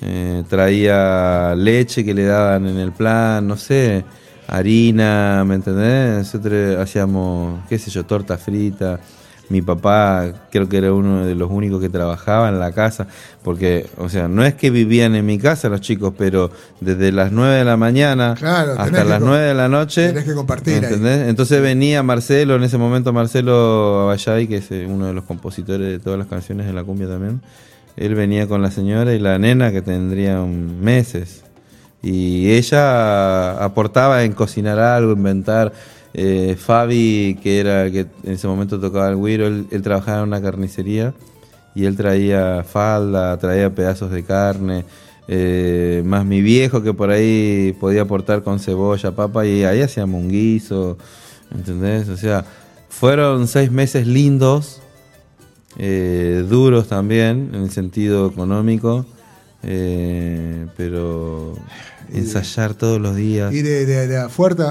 eh, 0.00 0.44
traía 0.48 1.54
leche 1.56 2.04
que 2.04 2.14
le 2.14 2.24
daban 2.24 2.66
en 2.66 2.78
el 2.78 2.92
plan, 2.92 3.46
no 3.46 3.56
sé, 3.56 4.04
harina, 4.48 5.44
¿me 5.46 5.54
entendés? 5.56 6.18
Nosotros 6.18 6.78
hacíamos, 6.78 7.60
qué 7.68 7.78
sé 7.78 7.90
yo, 7.90 8.04
torta 8.04 8.36
frita. 8.38 9.00
Mi 9.48 9.62
papá 9.62 10.32
creo 10.50 10.68
que 10.68 10.78
era 10.78 10.92
uno 10.92 11.24
de 11.24 11.36
los 11.36 11.48
únicos 11.50 11.80
que 11.80 11.88
trabajaba 11.88 12.48
en 12.48 12.58
la 12.58 12.72
casa, 12.72 13.06
porque, 13.44 13.86
o 13.96 14.08
sea, 14.08 14.26
no 14.26 14.44
es 14.44 14.54
que 14.54 14.70
vivían 14.70 15.14
en 15.14 15.24
mi 15.24 15.38
casa 15.38 15.68
los 15.68 15.80
chicos, 15.80 16.12
pero 16.18 16.50
desde 16.80 17.12
las 17.12 17.30
9 17.30 17.54
de 17.54 17.64
la 17.64 17.76
mañana 17.76 18.34
Claro, 18.36 18.72
hasta 18.76 19.02
que 19.04 19.08
las 19.08 19.20
co- 19.20 19.26
9 19.26 19.44
de 19.44 19.54
la 19.54 19.68
noche. 19.68 20.08
tenés 20.08 20.24
que 20.24 20.34
compartir 20.34 20.74
ahí. 20.74 20.84
¿entendés? 20.84 21.28
Entonces 21.28 21.62
venía 21.62 22.02
Marcelo, 22.02 22.56
en 22.56 22.64
ese 22.64 22.76
momento 22.76 23.12
Marcelo 23.12 24.00
Abayay, 24.02 24.48
que 24.48 24.56
es 24.56 24.70
eh, 24.72 24.84
uno 24.88 25.06
de 25.06 25.12
los 25.14 25.22
compositores 25.24 25.86
de 25.88 25.98
todas 26.00 26.18
las 26.18 26.26
canciones 26.28 26.66
de 26.66 26.72
la 26.72 26.82
cumbia 26.82 27.06
también. 27.08 27.40
Él 27.96 28.14
venía 28.16 28.48
con 28.48 28.62
la 28.62 28.70
señora 28.72 29.14
y 29.14 29.20
la 29.20 29.38
nena 29.38 29.70
que 29.70 29.80
tendrían 29.80 30.80
meses. 30.82 31.44
Y 32.02 32.50
ella 32.52 33.62
aportaba 33.64 34.22
en 34.24 34.32
cocinar 34.32 34.78
algo, 34.78 35.12
inventar. 35.12 35.72
Eh, 36.18 36.56
Fabi, 36.58 37.38
que 37.42 37.60
era 37.60 37.90
que 37.90 38.06
en 38.24 38.32
ese 38.32 38.48
momento 38.48 38.80
tocaba 38.80 39.10
el 39.10 39.16
güiro, 39.16 39.48
él, 39.48 39.82
trabajaba 39.82 40.22
en 40.22 40.28
una 40.28 40.40
carnicería 40.40 41.12
y 41.74 41.84
él 41.84 41.94
traía 41.94 42.64
falda, 42.64 43.36
traía 43.36 43.74
pedazos 43.74 44.10
de 44.10 44.24
carne, 44.24 44.86
eh, 45.28 46.02
más 46.06 46.24
mi 46.24 46.40
viejo 46.40 46.82
que 46.82 46.94
por 46.94 47.10
ahí 47.10 47.76
podía 47.78 48.00
aportar 48.00 48.42
con 48.42 48.60
cebolla, 48.60 49.14
papa, 49.14 49.44
y 49.44 49.64
ahí 49.64 49.82
hacíamos 49.82 50.22
un 50.22 50.30
guiso, 50.30 50.96
¿entendés? 51.54 52.08
O 52.08 52.16
sea, 52.16 52.46
fueron 52.88 53.46
seis 53.46 53.70
meses 53.70 54.06
lindos, 54.06 54.80
eh, 55.76 56.46
duros 56.48 56.88
también, 56.88 57.50
en 57.52 57.64
el 57.64 57.70
sentido 57.70 58.28
económico, 58.28 59.04
pero 59.60 61.56
ensayar 62.12 62.74
todos 62.74 63.00
los 63.00 63.16
días. 63.16 63.52
Y 63.52 63.62
de, 63.62 63.86
de, 63.86 64.06
de 64.06 64.28
fuerte, 64.28 64.62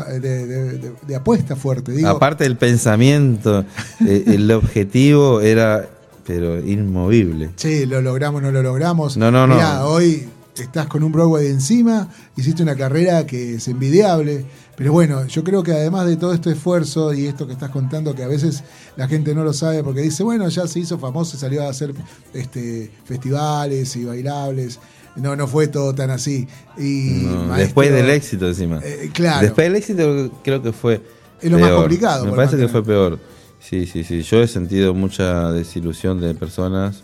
apuesta 1.16 1.56
fuerte, 1.56 1.92
digo. 1.92 2.10
Aparte 2.10 2.44
del 2.44 2.58
pensamiento, 2.58 3.66
eh, 4.06 4.24
el 4.28 4.52
objetivo 4.52 5.42
era, 5.42 5.88
pero 6.26 6.60
inmovible. 6.60 7.52
Sí, 7.56 7.86
lo 7.86 8.02
logramos, 8.02 8.42
no 8.42 8.52
lo 8.52 8.62
logramos. 8.62 9.18
No, 9.18 9.32
no, 9.32 9.48
no. 9.48 9.56
Mirá, 9.56 9.86
hoy 9.86 10.28
estás 10.56 10.88
con 10.88 11.04
un 11.04 11.12
Broadway 11.12 11.48
encima, 11.48 12.10
hiciste 12.36 12.64
una 12.64 12.76
carrera 12.76 13.26
que 13.26 13.56
es 13.56 13.68
envidiable. 13.68 14.46
Pero 14.78 14.92
bueno, 14.92 15.26
yo 15.28 15.44
creo 15.44 15.64
que 15.64 15.72
además 15.72 16.06
de 16.06 16.18
todo 16.18 16.34
este 16.34 16.52
esfuerzo 16.52 17.14
y 17.14 17.28
esto 17.28 17.48
que 17.48 17.54
estás 17.54 17.70
contando, 17.70 18.14
que 18.14 18.24
a 18.24 18.28
veces 18.28 18.64
la 18.98 19.08
gente 19.08 19.34
no 19.34 19.44
lo 19.46 19.54
sabe 19.54 19.84
porque 19.84 20.02
dice, 20.02 20.22
bueno, 20.24 20.50
ya 20.50 20.68
se 20.68 20.80
hizo 20.80 20.98
famoso 21.00 21.38
y 21.38 21.40
salió 21.40 21.64
a 21.66 21.70
hacer 21.70 21.94
este, 22.34 22.92
festivales 23.06 23.96
y 23.96 24.04
bailables. 24.04 24.80
No, 25.16 25.34
no 25.38 25.48
fue 25.48 25.68
todo 25.68 25.96
tan 25.96 26.10
así. 26.10 26.46
Y 26.78 27.22
No, 27.24 27.32
maestro, 27.46 27.56
después 27.58 27.92
del 27.94 28.10
éxito 28.10 28.48
encima. 28.50 28.82
eh, 28.84 29.10
claro. 29.14 29.42
Después 29.44 29.66
del 29.68 29.76
éxito 29.78 30.32
creo 30.44 30.62
que 30.62 30.74
fue 30.74 31.02
Es 31.42 31.50
lo 31.50 31.58
más 31.58 31.72
complicado 31.72 32.26
Me 32.26 32.34
parece 32.34 32.58
que 32.58 32.68
fue 32.68 32.84
peor. 32.84 33.18
Sí, 33.62 33.86
sí, 33.88 34.04
sí. 34.04 34.22
Yo 34.24 34.42
he 34.44 34.48
sentido 34.48 34.94
mucha 34.94 35.52
desilusión 35.54 36.20
de 36.20 36.36
personas. 36.36 37.02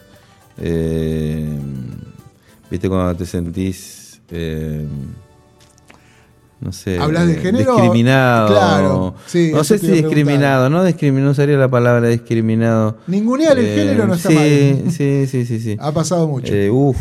Eh, 0.57 1.57
Viste 2.69 2.87
cuando 2.89 3.15
te 3.15 3.25
sentís... 3.25 4.19
eh, 4.29 4.85
no 6.61 6.71
sé, 6.71 6.97
¿Hablas 6.99 7.27
de 7.27 7.33
eh, 7.33 7.37
género? 7.37 7.73
discriminado. 7.73 8.47
Claro, 8.47 9.15
sí, 9.27 9.51
no 9.53 9.63
sé 9.63 9.77
si 9.79 9.87
discriminado, 9.87 10.69
no 10.69 10.83
discriminado, 10.83 11.33
sería 11.33 11.57
la 11.57 11.69
palabra 11.69 12.07
discriminado. 12.07 12.97
Ningunear 13.07 13.57
el 13.59 13.65
género 13.67 14.07
no 14.07 14.13
está 14.13 14.29
sí, 14.29 14.35
mal. 14.35 14.91
Sí, 14.91 15.25
sí, 15.27 15.45
sí, 15.45 15.59
sí. 15.59 15.77
Ha 15.79 15.91
pasado 15.91 16.27
mucho. 16.27 16.53
Eh, 16.53 16.69
uf, 16.69 16.97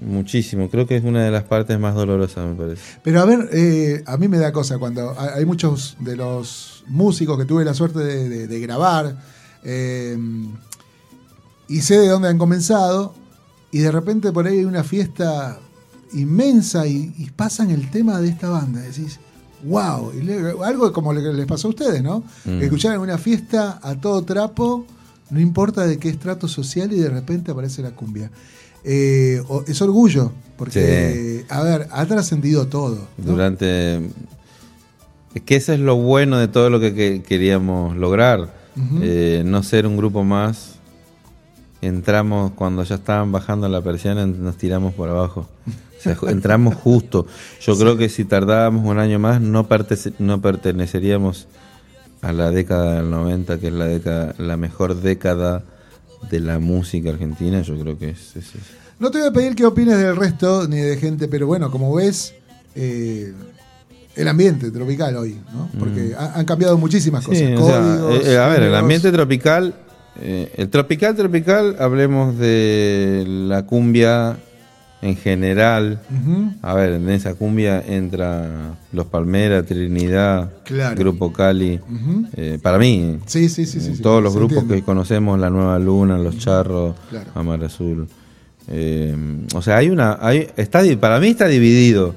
muchísimo. 0.00 0.70
Creo 0.70 0.86
que 0.86 0.96
es 0.96 1.04
una 1.04 1.24
de 1.24 1.30
las 1.32 1.42
partes 1.42 1.78
más 1.80 1.94
dolorosas, 1.96 2.46
me 2.46 2.54
parece. 2.54 2.82
Pero 3.02 3.20
a 3.20 3.24
ver, 3.24 3.48
eh, 3.52 4.02
a 4.06 4.16
mí 4.16 4.28
me 4.28 4.38
da 4.38 4.52
cosa 4.52 4.78
cuando 4.78 5.14
hay 5.18 5.44
muchos 5.44 5.96
de 5.98 6.14
los 6.16 6.84
músicos 6.86 7.36
que 7.36 7.44
tuve 7.44 7.64
la 7.64 7.74
suerte 7.74 7.98
de, 7.98 8.28
de- 8.28 8.46
de 8.46 8.60
grabar 8.60 9.16
eh, 9.64 10.16
y 11.68 11.80
sé 11.80 11.98
de 11.98 12.08
dónde 12.08 12.28
han 12.28 12.38
comenzado 12.38 13.12
y 13.72 13.80
de 13.80 13.90
repente 13.92 14.32
por 14.32 14.46
ahí 14.46 14.58
hay 14.60 14.64
una 14.64 14.84
fiesta 14.84 15.58
inmensa 16.12 16.86
y, 16.86 17.14
y 17.18 17.30
pasan 17.30 17.70
el 17.70 17.90
tema 17.90 18.20
de 18.20 18.28
esta 18.28 18.48
banda. 18.48 18.80
Decís, 18.80 19.18
wow, 19.64 20.12
y 20.16 20.22
le- 20.22 20.54
algo 20.64 20.92
como 20.92 21.12
lo 21.12 21.20
que 21.22 21.32
les 21.32 21.46
pasó 21.46 21.68
a 21.68 21.70
ustedes, 21.70 22.02
¿no? 22.02 22.22
Mm. 22.44 22.62
Escuchar 22.62 22.94
en 22.94 23.00
una 23.00 23.18
fiesta 23.18 23.78
a 23.82 23.94
todo 23.96 24.22
trapo, 24.22 24.86
no 25.30 25.40
importa 25.40 25.86
de 25.86 25.98
qué 25.98 26.08
estrato 26.08 26.48
social 26.48 26.92
y 26.92 26.96
de 26.98 27.10
repente 27.10 27.50
aparece 27.50 27.82
la 27.82 27.90
cumbia. 27.90 28.30
Eh, 28.84 29.42
es 29.66 29.82
orgullo, 29.82 30.32
porque, 30.56 31.44
a 31.48 31.62
ver, 31.62 31.88
ha 31.90 32.06
trascendido 32.06 32.66
todo. 32.68 33.06
¿no? 33.18 33.32
Durante. 33.32 33.96
Es 35.34 35.42
que 35.44 35.56
eso 35.56 35.72
es 35.72 35.80
lo 35.80 35.96
bueno 35.96 36.38
de 36.38 36.48
todo 36.48 36.70
lo 36.70 36.80
que, 36.80 36.94
que- 36.94 37.22
queríamos 37.22 37.96
lograr. 37.96 38.56
Eh, 39.02 39.42
no 39.44 39.62
ser 39.64 39.86
un 39.88 39.96
grupo 39.96 40.22
más. 40.22 40.76
Entramos 41.82 42.52
cuando 42.52 42.82
ya 42.84 42.94
estaban 42.96 43.30
bajando 43.32 43.68
la 43.68 43.82
persiana, 43.82 44.24
nos 44.26 44.56
tiramos 44.56 44.94
por 44.94 45.08
abajo. 45.08 45.48
O 45.98 46.00
sea, 46.00 46.16
ju- 46.16 46.30
entramos 46.30 46.74
justo. 46.76 47.26
Yo 47.60 47.76
creo 47.76 47.96
que 47.96 48.08
si 48.08 48.24
tardábamos 48.24 48.86
un 48.86 48.98
año 48.98 49.18
más, 49.18 49.40
no, 49.40 49.68
pertece- 49.68 50.12
no 50.18 50.40
perteneceríamos 50.40 51.46
a 52.22 52.32
la 52.32 52.50
década 52.50 52.96
del 52.96 53.10
90, 53.10 53.58
que 53.58 53.68
es 53.68 53.72
la 53.72 53.86
década, 53.86 54.34
la 54.38 54.56
mejor 54.56 55.00
década 55.00 55.64
de 56.30 56.40
la 56.40 56.58
música 56.58 57.10
argentina. 57.10 57.62
Yo 57.62 57.78
creo 57.78 57.98
que 57.98 58.10
es. 58.10 58.36
es- 58.36 58.54
es- 58.54 58.78
No 58.98 59.10
te 59.10 59.18
voy 59.18 59.28
a 59.28 59.32
pedir 59.32 59.54
que 59.54 59.64
opines 59.64 59.96
del 59.98 60.16
resto 60.16 60.66
ni 60.68 60.76
de 60.78 60.96
gente, 60.96 61.28
pero 61.28 61.46
bueno, 61.46 61.70
como 61.70 61.94
ves, 61.94 62.34
eh, 62.74 63.32
el 64.16 64.26
ambiente 64.28 64.70
tropical 64.72 65.16
hoy, 65.16 65.36
¿no? 65.54 65.68
Porque 65.78 66.14
ha- 66.18 66.32
han 66.34 66.44
cambiado 66.44 66.76
muchísimas 66.76 67.24
cosas. 67.24 67.42
Mm. 67.42 67.46
Sí, 67.46 67.54
o 67.54 67.66
sea, 67.68 67.80
códigos, 67.80 68.26
eh, 68.26 68.32
eh, 68.34 68.38
a 68.38 68.48
ver, 68.48 68.62
el 68.64 68.74
ambiente 68.74 69.12
tropical, 69.12 69.74
eh, 70.20 70.50
el 70.56 70.68
tropical 70.68 71.14
tropical, 71.14 71.76
hablemos 71.78 72.36
de 72.36 73.24
la 73.28 73.64
cumbia 73.66 74.36
en 75.00 75.16
general. 75.16 76.00
A 76.62 76.74
ver, 76.74 76.94
en 76.94 77.08
esa 77.10 77.34
cumbia 77.34 77.80
entra 77.86 78.76
Los 78.92 79.06
Palmeras, 79.06 79.64
Trinidad, 79.66 80.50
Claro. 80.64 80.96
Grupo 80.96 81.32
Cali. 81.32 81.78
Eh, 82.36 82.58
para 82.62 82.78
mí, 82.78 83.18
Sí, 83.26 83.48
sí, 83.48 83.64
sí. 83.66 83.80
sí, 83.80 83.94
sí, 83.96 84.02
todos 84.02 84.22
los 84.22 84.34
grupos 84.34 84.58
entiende. 84.58 84.76
que 84.76 84.82
conocemos, 84.84 85.38
La 85.38 85.50
Nueva 85.50 85.78
Luna, 85.78 86.18
Los 86.18 86.38
Charros, 86.38 86.94
Claro. 87.10 87.30
Amar 87.34 87.62
Azul. 87.64 88.08
Eh, 88.70 89.16
o 89.54 89.62
sea, 89.62 89.76
hay 89.78 89.88
una, 89.90 90.18
hay, 90.20 90.48
está, 90.56 90.82
para 91.00 91.20
mí 91.20 91.28
está 91.28 91.46
dividido. 91.46 92.14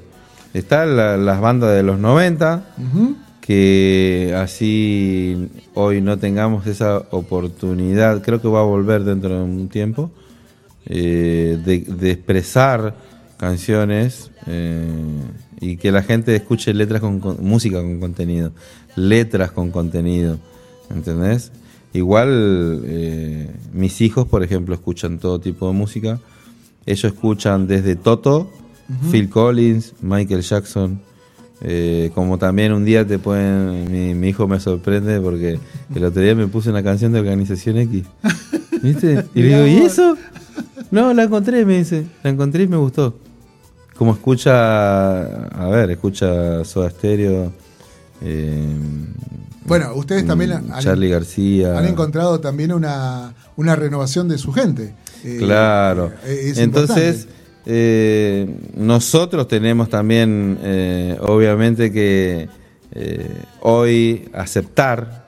Están 0.52 0.96
la- 0.96 1.16
las 1.16 1.40
bandas 1.40 1.74
de 1.74 1.82
los 1.82 1.98
90, 1.98 2.62
Ujú. 2.76 3.16
que 3.40 4.34
así 4.36 5.48
hoy 5.74 6.00
no 6.02 6.18
tengamos 6.18 6.66
esa 6.66 6.98
oportunidad, 7.10 8.22
creo 8.22 8.40
que 8.42 8.48
va 8.48 8.60
a 8.60 8.64
volver 8.64 9.04
dentro 9.04 9.30
de 9.30 9.42
un 9.42 9.68
tiempo, 9.68 10.10
eh, 10.86 11.58
de, 11.64 11.80
de 11.80 12.10
expresar 12.10 12.96
canciones 13.36 14.30
eh, 14.46 14.86
y 15.60 15.76
que 15.76 15.90
la 15.92 16.02
gente 16.02 16.34
escuche 16.36 16.72
letras 16.74 17.00
con, 17.00 17.20
con- 17.20 17.44
música 17.44 17.80
con 17.80 17.98
contenido, 18.00 18.52
letras 18.96 19.50
con 19.52 19.70
contenido, 19.70 20.38
¿entendés? 20.90 21.52
Igual 21.92 22.80
eh, 22.84 23.50
mis 23.72 24.00
hijos, 24.00 24.26
por 24.26 24.42
ejemplo, 24.42 24.74
escuchan 24.74 25.18
todo 25.18 25.40
tipo 25.40 25.66
de 25.68 25.74
música. 25.74 26.18
Ellos 26.86 27.04
escuchan 27.12 27.66
desde 27.66 27.96
Toto, 27.96 28.50
Phil 29.10 29.28
Collins, 29.28 29.94
Michael 30.00 30.40
Jackson, 30.42 31.00
eh, 31.60 32.10
como 32.14 32.38
también 32.38 32.72
un 32.72 32.84
día 32.84 33.06
te 33.06 33.18
pueden. 33.18 33.90
Mi, 33.92 34.14
mi 34.14 34.28
hijo 34.30 34.48
me 34.48 34.58
sorprende 34.58 35.20
porque 35.20 35.58
el 35.94 36.04
otro 36.04 36.22
día 36.22 36.34
me 36.34 36.46
puse 36.48 36.70
una 36.70 36.82
canción 36.82 37.12
de 37.12 37.20
Organización 37.20 37.76
X. 37.78 38.04
¿Viste? 38.82 39.24
Y 39.34 39.42
le 39.42 39.48
digo, 39.48 39.66
¿y 39.66 39.86
eso? 39.86 40.16
No, 40.92 41.12
la 41.12 41.24
encontré, 41.24 41.64
me 41.66 41.78
dice. 41.78 42.04
La 42.22 42.30
encontré 42.30 42.62
y 42.62 42.68
me 42.68 42.76
gustó. 42.76 43.18
Como 43.96 44.12
escucha. 44.12 45.46
A 45.48 45.68
ver, 45.68 45.90
escucha 45.90 46.64
Soda 46.64 46.90
Stereo. 46.90 47.52
eh, 48.20 48.66
Bueno, 49.64 49.94
ustedes 49.94 50.26
también 50.26 50.50
mm, 50.50 50.72
han, 50.72 50.80
Charlie 50.80 51.08
García. 51.08 51.76
han 51.78 51.86
encontrado 51.86 52.40
también 52.40 52.72
una, 52.72 53.34
una 53.56 53.74
renovación 53.74 54.28
de 54.28 54.38
su 54.38 54.52
gente. 54.52 54.94
Eh, 55.24 55.36
Claro. 55.38 56.12
eh, 56.24 56.50
es 56.50 56.58
Entonces, 56.58 57.26
eh, 57.66 58.54
nosotros 58.76 59.48
tenemos 59.48 59.88
también, 59.88 60.58
eh, 60.62 61.16
obviamente, 61.20 61.90
que 61.92 62.48
eh, 62.94 63.30
hoy 63.60 64.28
aceptar 64.34 65.21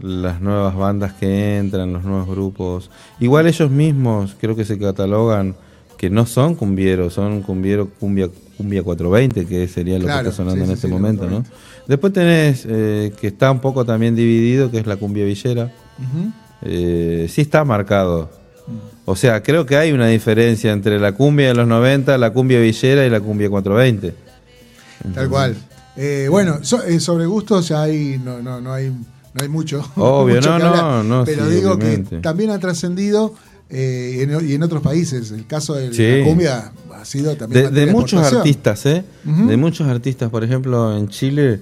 las 0.00 0.40
nuevas 0.40 0.74
bandas 0.76 1.12
que 1.14 1.58
entran, 1.58 1.92
los 1.92 2.04
nuevos 2.04 2.28
grupos. 2.28 2.90
Igual 3.20 3.46
ellos 3.46 3.70
mismos 3.70 4.36
creo 4.40 4.54
que 4.56 4.64
se 4.64 4.78
catalogan 4.78 5.56
que 5.96 6.08
no 6.10 6.26
son 6.26 6.54
cumbieros, 6.54 7.14
son 7.14 7.42
cumbiero 7.42 7.88
cumbia 7.98 8.28
cumbia 8.56 8.82
420, 8.82 9.46
que 9.46 9.68
sería 9.68 9.98
lo 9.98 10.04
Claro, 10.06 10.22
que 10.24 10.28
está 10.30 10.36
sonando 10.42 10.56
sí, 10.56 10.60
en 10.62 10.66
sí, 10.68 10.74
este 10.74 10.86
sí, 10.88 10.92
momento, 10.92 11.22
¿no? 11.24 11.42
420. 11.44 11.84
Después 11.88 12.12
tenés 12.12 12.66
eh, 12.68 13.12
que 13.20 13.28
está 13.28 13.50
un 13.52 13.60
poco 13.60 13.84
también 13.84 14.14
dividido, 14.16 14.70
que 14.70 14.78
es 14.78 14.86
la 14.86 14.96
cumbia 14.96 15.24
villera. 15.24 15.72
Eh, 16.62 17.26
sí 17.30 17.40
está 17.40 17.64
marcado. 17.64 18.30
O 19.04 19.16
sea, 19.16 19.42
creo 19.42 19.64
que 19.64 19.76
hay 19.76 19.92
una 19.92 20.08
diferencia 20.08 20.72
entre 20.72 20.98
la 21.00 21.12
cumbia 21.12 21.48
de 21.48 21.54
los 21.54 21.66
90, 21.66 22.18
la 22.18 22.30
cumbia 22.32 22.60
villera 22.60 23.06
y 23.06 23.10
la 23.10 23.20
cumbia 23.20 23.48
420. 23.48 24.14
Tal 25.14 25.28
cual. 25.30 25.56
Eh, 25.96 26.26
bueno, 26.30 26.58
so- 26.62 26.82
sobre 27.00 27.26
gustos 27.26 27.70
hay, 27.70 28.20
no, 28.22 28.42
no, 28.42 28.60
no 28.60 28.72
hay, 28.72 28.92
no 29.38 29.42
hay 29.44 29.48
mucho. 29.48 29.82
Obvio, 29.96 30.36
mucho 30.36 30.58
no, 30.58 30.76
no, 30.76 31.02
no, 31.04 31.24
Pero 31.24 31.48
sí, 31.48 31.54
digo 31.56 31.72
obviamente. 31.72 32.16
que 32.16 32.22
también 32.22 32.50
ha 32.50 32.58
trascendido 32.58 33.34
eh, 33.70 34.26
en- 34.28 34.48
y 34.48 34.54
en 34.54 34.62
otros 34.62 34.82
países. 34.82 35.30
El 35.30 35.46
caso 35.46 35.74
de 35.74 35.92
Sí. 35.94 36.18
la 36.20 36.24
cumbia 36.24 36.72
ha 36.94 37.04
sido 37.04 37.36
también. 37.36 37.72
De, 37.72 37.86
de 37.86 37.92
muchos 37.92 38.22
artistas, 38.32 38.84
¿eh? 38.86 39.04
De 39.24 39.56
muchos 39.56 39.86
artistas, 39.88 40.30
por 40.30 40.42
ejemplo, 40.44 40.96
en 40.96 41.08
Chile 41.08 41.60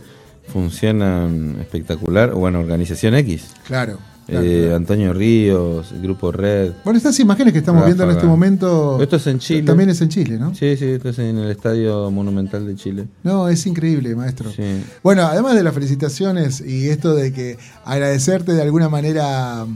funcionan 0.53 1.57
espectacular. 1.61 2.33
Bueno, 2.33 2.61
Organización 2.61 3.15
X. 3.17 3.49
Claro. 3.67 3.99
Claro, 4.27 4.45
eh, 4.47 4.61
claro. 4.63 4.77
Antonio 4.77 5.13
Ríos, 5.13 5.95
Grupo 6.03 6.33
Red. 6.33 6.73
Bueno, 6.85 6.97
estas 6.99 7.19
imágenes 7.21 7.53
que 7.53 7.61
estamos 7.61 7.85
viendo 7.85 8.05
en 8.05 8.11
este 8.11 8.27
momento. 8.27 9.01
Esto 9.03 9.17
es 9.17 9.27
en 9.27 9.39
Chile. 9.39 9.63
También 9.63 9.91
es 9.91 10.01
en 10.01 10.09
Chile, 10.09 10.39
¿no? 10.39 10.55
Sí, 10.55 10.77
sí, 10.77 10.85
esto 10.87 11.09
es 11.11 11.19
en 11.19 11.39
el 11.39 11.51
Estadio 11.51 12.11
Monumental 12.11 12.67
de 12.67 12.75
Chile. 12.77 13.07
No, 13.23 13.49
es 13.49 13.67
increíble, 13.67 14.15
maestro. 14.15 14.51
Sí. 14.53 14.63
Bueno, 15.03 15.23
además 15.23 15.55
de 15.55 15.63
las 15.63 15.73
felicitaciones 15.75 16.61
y 16.61 16.89
esto 16.89 17.15
de 17.15 17.33
que 17.33 17.57
agradecerte 17.85 18.53
de 18.53 18.63
alguna 18.63 18.89
manera 18.89 19.67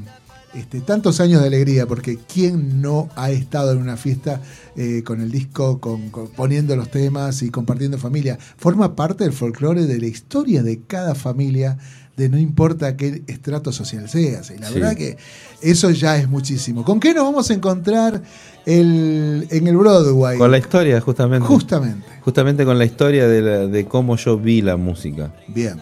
este, 0.52 0.80
tantos 0.80 1.20
años 1.20 1.40
de 1.42 1.46
alegría, 1.46 1.86
porque 1.86 2.18
¿quién 2.32 2.82
no 2.82 3.08
ha 3.14 3.30
estado 3.30 3.70
en 3.70 3.78
una 3.78 3.96
fiesta 3.96 4.40
eh, 4.74 5.04
con 5.04 5.20
el 5.20 5.30
disco, 5.30 5.78
con, 5.80 6.10
con- 6.10 6.26
poniendo 6.26 6.74
los 6.74 6.90
temas 6.90 7.42
y 7.42 7.50
compartiendo 7.50 7.98
familia? 7.98 8.36
Forma 8.56 8.96
parte 8.96 9.22
del 9.22 9.32
folclore 9.32 9.86
de 9.86 10.00
la 10.00 10.06
historia 10.06 10.64
de 10.64 10.80
cada 10.88 11.14
familia, 11.14 11.78
de 12.20 12.28
no 12.28 12.38
importa 12.38 12.96
qué 12.96 13.22
estrato 13.26 13.72
social 13.72 14.08
seas. 14.08 14.50
Y 14.50 14.58
la 14.58 14.68
Sí. 14.68 14.74
verdad 14.74 14.94
que 14.96 15.16
eso 15.62 15.90
ya 15.90 16.16
es 16.18 16.28
muchísimo. 16.28 16.84
¿Con 16.84 17.00
qué 17.00 17.14
nos 17.14 17.24
vamos 17.24 17.50
a 17.50 17.54
encontrar 17.54 18.22
el- 18.66 19.46
en 19.50 19.66
el 19.66 19.76
Broadway? 19.76 20.36
Con 20.38 20.50
la 20.50 20.58
historia, 20.58 21.00
justamente. 21.00 21.46
Justamente. 21.46 22.06
Justamente 22.22 22.64
con 22.64 22.78
la 22.78 22.84
historia 22.84 23.26
de, 23.26 23.40
la- 23.42 23.66
de 23.66 23.86
cómo 23.86 24.16
yo 24.16 24.36
vi 24.38 24.60
la 24.62 24.76
música. 24.76 25.34
Bien, 25.48 25.76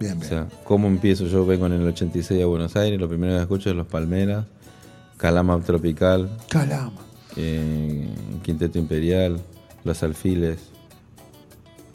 bien, 0.00 0.12
O 0.14 0.16
bien. 0.16 0.28
sea, 0.28 0.48
cómo 0.64 0.88
empiezo. 0.88 1.26
Yo 1.26 1.44
vengo 1.44 1.66
en 1.66 1.72
el 1.72 1.86
86 1.86 2.42
a 2.42 2.46
Buenos 2.46 2.74
Aires, 2.76 2.98
lo 2.98 3.08
primero 3.08 3.34
que 3.36 3.42
escucho 3.42 3.68
es 3.70 3.76
Los 3.76 3.86
Palmeras, 3.86 4.46
Calama 5.18 5.60
Tropical, 5.60 6.30
Calama. 6.48 6.92
eh, 7.36 8.08
Quinteto 8.42 8.78
Imperial, 8.78 9.38
Los 9.84 10.02
Alfiles, 10.02 10.58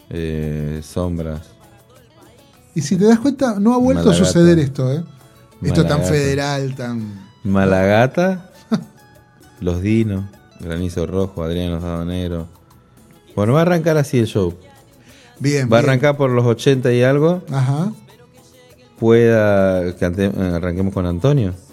eh, 0.09 0.81
Sombras. 0.83 1.41
Y 2.79 2.81
si 2.81 2.95
te 2.95 3.03
das 3.05 3.19
cuenta, 3.19 3.59
no 3.59 3.73
ha 3.73 3.77
vuelto 3.77 4.05
Malagata. 4.05 4.23
a 4.23 4.25
suceder 4.25 4.57
esto, 4.59 4.89
¿eh? 4.93 5.03
Esto 5.61 5.85
tan 5.85 6.01
federal, 6.03 6.73
tan. 6.75 7.27
Malagata, 7.43 8.49
Los 9.59 9.81
Dinos, 9.81 10.23
Granizo 10.61 11.05
Rojo, 11.05 11.43
Adrián 11.43 11.73
Osado 11.73 12.05
Negro. 12.05 12.47
Bueno, 13.35 13.51
va 13.53 13.59
a 13.59 13.61
arrancar 13.63 13.97
así 13.97 14.17
el 14.17 14.27
show. 14.27 14.53
Bien. 15.39 15.69
Va 15.71 15.77
a 15.77 15.79
arrancar 15.81 16.15
por 16.15 16.29
los 16.29 16.45
80 16.45 16.93
y 16.93 17.03
algo. 17.03 17.43
Ajá. 17.51 17.91
Pueda 18.97 19.95
que 19.95 20.05
ante- 20.05 20.25
eh, 20.27 20.51
arranquemos 20.55 20.93
con 20.93 21.05
Antonio. 21.05 21.53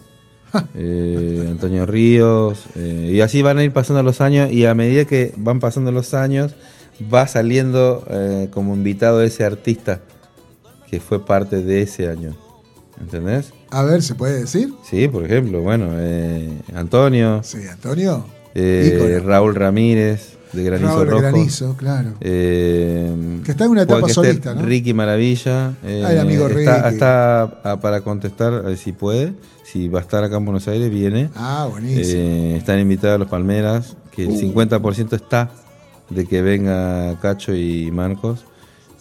Eh, 0.74 1.46
Antonio 1.50 1.84
Ríos. 1.86 2.64
eh, 2.76 3.10
y 3.14 3.20
así 3.20 3.42
van 3.42 3.58
a 3.58 3.64
ir 3.64 3.72
pasando 3.72 4.02
los 4.02 4.20
años. 4.20 4.50
Y 4.50 4.64
a 4.64 4.74
medida 4.74 5.04
que 5.04 5.34
van 5.36 5.60
pasando 5.60 5.92
los 5.92 6.14
años, 6.14 6.54
va 7.12 7.26
saliendo 7.28 8.04
eh, 8.08 8.48
como 8.52 8.74
invitado 8.74 9.22
ese 9.22 9.44
artista 9.44 10.00
que 10.90 11.00
fue 11.00 11.24
parte 11.24 11.62
de 11.62 11.82
ese 11.82 12.08
año. 12.08 12.34
¿Entendés? 13.00 13.52
A 13.70 13.82
ver, 13.82 14.02
¿se 14.02 14.14
puede 14.14 14.40
decir? 14.40 14.72
Sí, 14.82 15.06
por 15.08 15.24
ejemplo, 15.24 15.60
bueno, 15.60 15.88
eh, 15.98 16.50
Antonio, 16.74 17.42
Sí, 17.42 17.58
Antonio. 17.70 18.24
eh. 18.54 19.20
Raúl 19.24 19.54
Ramírez, 19.54 20.38
de 20.54 20.62
Granizo 20.62 20.94
Raúl 21.04 21.08
Rojo. 21.08 21.20
Granizo, 21.22 21.76
claro. 21.76 22.14
Eh, 22.20 23.40
Que 23.44 23.50
está 23.50 23.64
en 23.66 23.70
una 23.72 23.82
etapa 23.82 24.08
solista, 24.08 24.54
¿no? 24.54 24.62
Ricky 24.62 24.94
Maravilla. 24.94 25.74
Ah, 25.84 26.12
el 26.12 26.18
amigo 26.20 26.48
Ricky. 26.48 26.70
está, 26.88 27.60
para 27.82 28.00
contestar, 28.00 28.62
eh, 28.66 28.76
si 28.76 28.92
puede, 28.92 29.34
si 29.64 29.88
va 29.88 29.98
a 29.98 30.02
estar 30.02 30.24
acá 30.24 30.38
en 30.38 30.46
Buenos 30.46 30.66
Aires, 30.68 30.88
viene. 30.88 31.28
Ah, 31.34 31.68
buenísimo. 31.70 32.56
Están 32.56 32.78
invitados 32.80 33.18
los 33.18 33.28
Palmeras, 33.28 33.96
que 34.10 34.26
Uh. 34.26 34.30
el 34.30 34.38
50% 34.54 35.12
está 35.16 35.50
de 36.08 36.24
que 36.24 36.40
venga 36.40 37.18
Cacho 37.20 37.54
y 37.54 37.90
Marcos. 37.90 38.46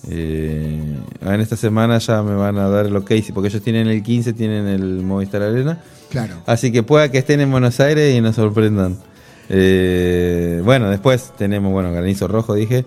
Eh, 0.10 0.80
en 1.22 1.42
esta 1.42 1.56
semana 1.56 1.98
ya 1.98 2.22
me 2.22 2.36
van 2.36 2.58
a 2.58 2.70
dar 2.70 2.86
el 2.86 2.96
ok, 2.96 3.12
porque 3.34 3.50
ellos 3.50 3.62
tienen 3.62 3.88
el 3.88 4.04
15, 4.04 4.34
tienen 4.34 4.68
el 4.68 5.02
Movistar 5.04 5.42
Arena. 5.42 5.80
claro. 6.10 6.36
Así 6.46 6.72
que 6.72 6.84
pueda 6.84 7.10
que 7.10 7.18
estén 7.18 7.42
en 7.42 7.52
Buenos 7.52 7.80
Aires 7.80 8.14
y 8.16 8.22
nos 8.22 8.36
sorprendan. 8.36 8.98
Eh, 9.50 10.62
bueno, 10.64 10.90
después 10.90 11.32
tenemos, 11.38 11.72
bueno, 11.72 11.92
Granizo 11.92 12.28
Rojo, 12.28 12.54
dije. 12.56 12.86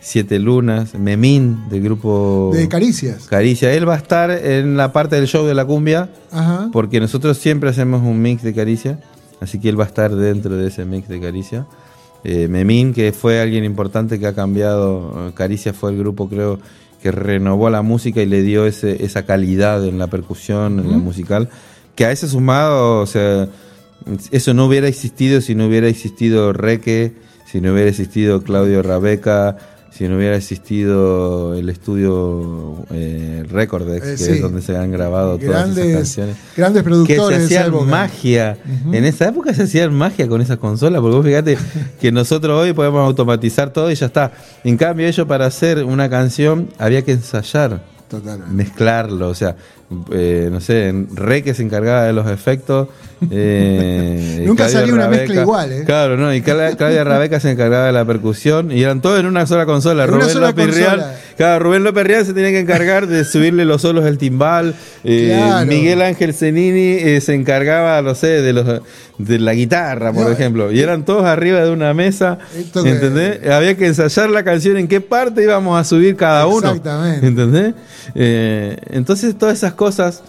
Siete 0.00 0.38
Lunas, 0.38 0.94
Memín, 0.94 1.68
del 1.68 1.82
grupo 1.82 2.52
De 2.54 2.68
Caricias. 2.68 3.26
Caricia. 3.26 3.72
Él 3.74 3.88
va 3.88 3.94
a 3.94 3.96
estar 3.96 4.30
en 4.30 4.76
la 4.76 4.92
parte 4.92 5.16
del 5.16 5.26
show 5.26 5.44
de 5.46 5.54
la 5.54 5.64
cumbia, 5.64 6.10
Ajá. 6.30 6.68
porque 6.72 7.00
nosotros 7.00 7.38
siempre 7.38 7.70
hacemos 7.70 8.02
un 8.02 8.22
mix 8.22 8.44
de 8.44 8.54
Caricia. 8.54 9.00
Así 9.40 9.58
que 9.58 9.68
él 9.68 9.78
va 9.78 9.82
a 9.82 9.88
estar 9.88 10.14
dentro 10.14 10.56
de 10.56 10.68
ese 10.68 10.84
mix 10.84 11.08
de 11.08 11.20
Caricia. 11.20 11.66
Eh, 12.28 12.48
Memín, 12.48 12.92
que 12.92 13.12
fue 13.12 13.40
alguien 13.40 13.62
importante 13.62 14.18
que 14.18 14.26
ha 14.26 14.34
cambiado. 14.34 15.28
eh, 15.28 15.32
Caricia 15.32 15.72
fue 15.72 15.92
el 15.92 15.98
grupo, 15.98 16.28
creo, 16.28 16.58
que 17.00 17.12
renovó 17.12 17.70
la 17.70 17.82
música 17.82 18.20
y 18.20 18.26
le 18.26 18.42
dio 18.42 18.66
ese, 18.66 19.04
esa 19.04 19.24
calidad 19.24 19.86
en 19.86 19.96
la 19.96 20.08
percusión, 20.08 20.80
en 20.80 20.90
la 20.90 20.98
musical. 20.98 21.48
Que 21.94 22.04
a 22.04 22.10
ese 22.10 22.26
sumado, 22.26 23.00
o 23.00 23.06
sea, 23.06 23.48
eso 24.32 24.54
no 24.54 24.66
hubiera 24.66 24.88
existido 24.88 25.40
si 25.40 25.54
no 25.54 25.66
hubiera 25.66 25.86
existido 25.86 26.52
Reque, 26.52 27.12
si 27.46 27.60
no 27.60 27.72
hubiera 27.72 27.90
existido 27.90 28.42
Claudio 28.42 28.82
Rabeca, 28.82 29.56
si 29.96 30.08
no 30.08 30.16
hubiera 30.16 30.36
existido 30.36 31.54
el 31.54 31.68
estudio 31.68 32.84
eh, 32.90 33.44
Recordex, 33.48 34.06
Eh, 34.06 34.10
que 34.12 34.16
sí. 34.18 34.30
es 34.32 34.42
donde 34.42 34.60
se 34.60 34.76
han 34.76 34.90
grabado 34.92 35.38
todas 35.38 35.70
esas 35.76 35.92
canciones 35.94 36.36
grandes 36.56 36.82
que 36.82 36.88
productores. 36.88 37.18
se 37.18 37.38
de 37.38 37.44
esa 37.56 37.64
hacían 37.66 37.88
magia. 37.88 38.58
En 38.92 39.04
esa 39.04 39.28
época 39.28 39.54
se 39.54 39.62
hacían 39.62 39.94
magia 39.94 40.28
con 40.28 40.40
esas 40.40 40.58
consolas, 40.58 41.00
porque 41.00 41.16
vos 41.16 41.24
fíjate 41.26 41.56
que 42.00 42.12
nosotros 42.12 42.60
hoy 42.60 42.72
podemos 42.72 43.06
automatizar 43.06 43.72
todo 43.72 43.90
y 43.90 43.94
ya 43.94 44.06
está. 44.06 44.32
En 44.64 44.76
cambio, 44.76 45.06
ellos 45.06 45.26
para 45.26 45.46
hacer 45.46 45.82
una 45.84 46.10
canción 46.10 46.68
había 46.78 47.02
que 47.02 47.12
ensayar, 47.12 47.82
Totalmente. 48.08 48.52
mezclarlo, 48.54 49.28
o 49.30 49.34
sea, 49.34 49.56
eh, 50.10 50.48
no 50.50 50.60
sé, 50.60 50.88
en 50.88 51.08
Re 51.14 51.42
que 51.42 51.54
se 51.54 51.62
encargaba 51.62 52.04
de 52.04 52.12
los 52.12 52.28
efectos. 52.28 52.88
eh, 53.30 54.42
Nunca 54.46 54.68
salía 54.68 54.92
una 54.92 55.08
mezcla 55.08 55.40
igual, 55.42 55.72
¿eh? 55.72 55.82
Claro, 55.86 56.16
no, 56.18 56.34
y 56.34 56.42
Cla- 56.42 56.76
Claudia 56.76 57.02
Rabeca 57.04 57.40
se 57.40 57.50
encargaba 57.50 57.86
de 57.86 57.92
la 57.92 58.04
percusión 58.04 58.70
y 58.70 58.82
eran 58.82 59.00
todos 59.00 59.18
en 59.20 59.26
una 59.26 59.46
sola 59.46 59.64
consola. 59.64 60.04
En 60.04 60.10
Rubén 60.10 60.40
López 60.40 60.66
consola. 60.66 61.14
claro, 61.36 61.64
Rubén 61.64 61.82
López 61.84 62.04
Rial 62.06 62.26
se 62.26 62.34
tenía 62.34 62.50
que 62.50 62.60
encargar 62.60 63.06
de 63.06 63.24
subirle 63.24 63.64
los 63.64 63.80
solos 63.82 64.04
del 64.04 64.18
timbal. 64.18 64.74
eh, 65.04 65.32
Claro. 65.34 65.66
Miguel 65.66 66.02
Ángel 66.02 66.34
Zenini 66.34 67.20
se 67.22 67.34
encargaba, 67.34 68.02
no 68.02 68.14
sé, 68.14 68.42
de 68.42 68.52
los 68.52 68.82
de 69.18 69.38
la 69.38 69.54
guitarra, 69.54 70.12
por 70.12 70.24
No, 70.26 70.30
ejemplo. 70.30 70.70
Y 70.70 70.80
eran 70.80 71.06
todos 71.06 71.24
arriba 71.24 71.60
de 71.64 71.70
una 71.70 71.94
mesa. 71.94 72.36
Esto 72.54 72.82
que- 72.84 72.90
¿Entendés? 72.90 73.48
Había 73.50 73.74
que 73.74 73.86
ensayar 73.86 74.28
la 74.28 74.44
canción 74.44 74.76
en 74.76 74.88
qué 74.88 75.00
parte 75.00 75.42
íbamos 75.42 75.80
a 75.80 75.84
subir 75.84 76.16
cada 76.16 76.46
uno. 76.46 76.68
Exactamente. 76.68 77.26
¿Entendés? 77.26 77.74
Entonces, 78.14 79.36
todas 79.38 79.56
esas 79.56 79.72
cosas, 79.76 80.22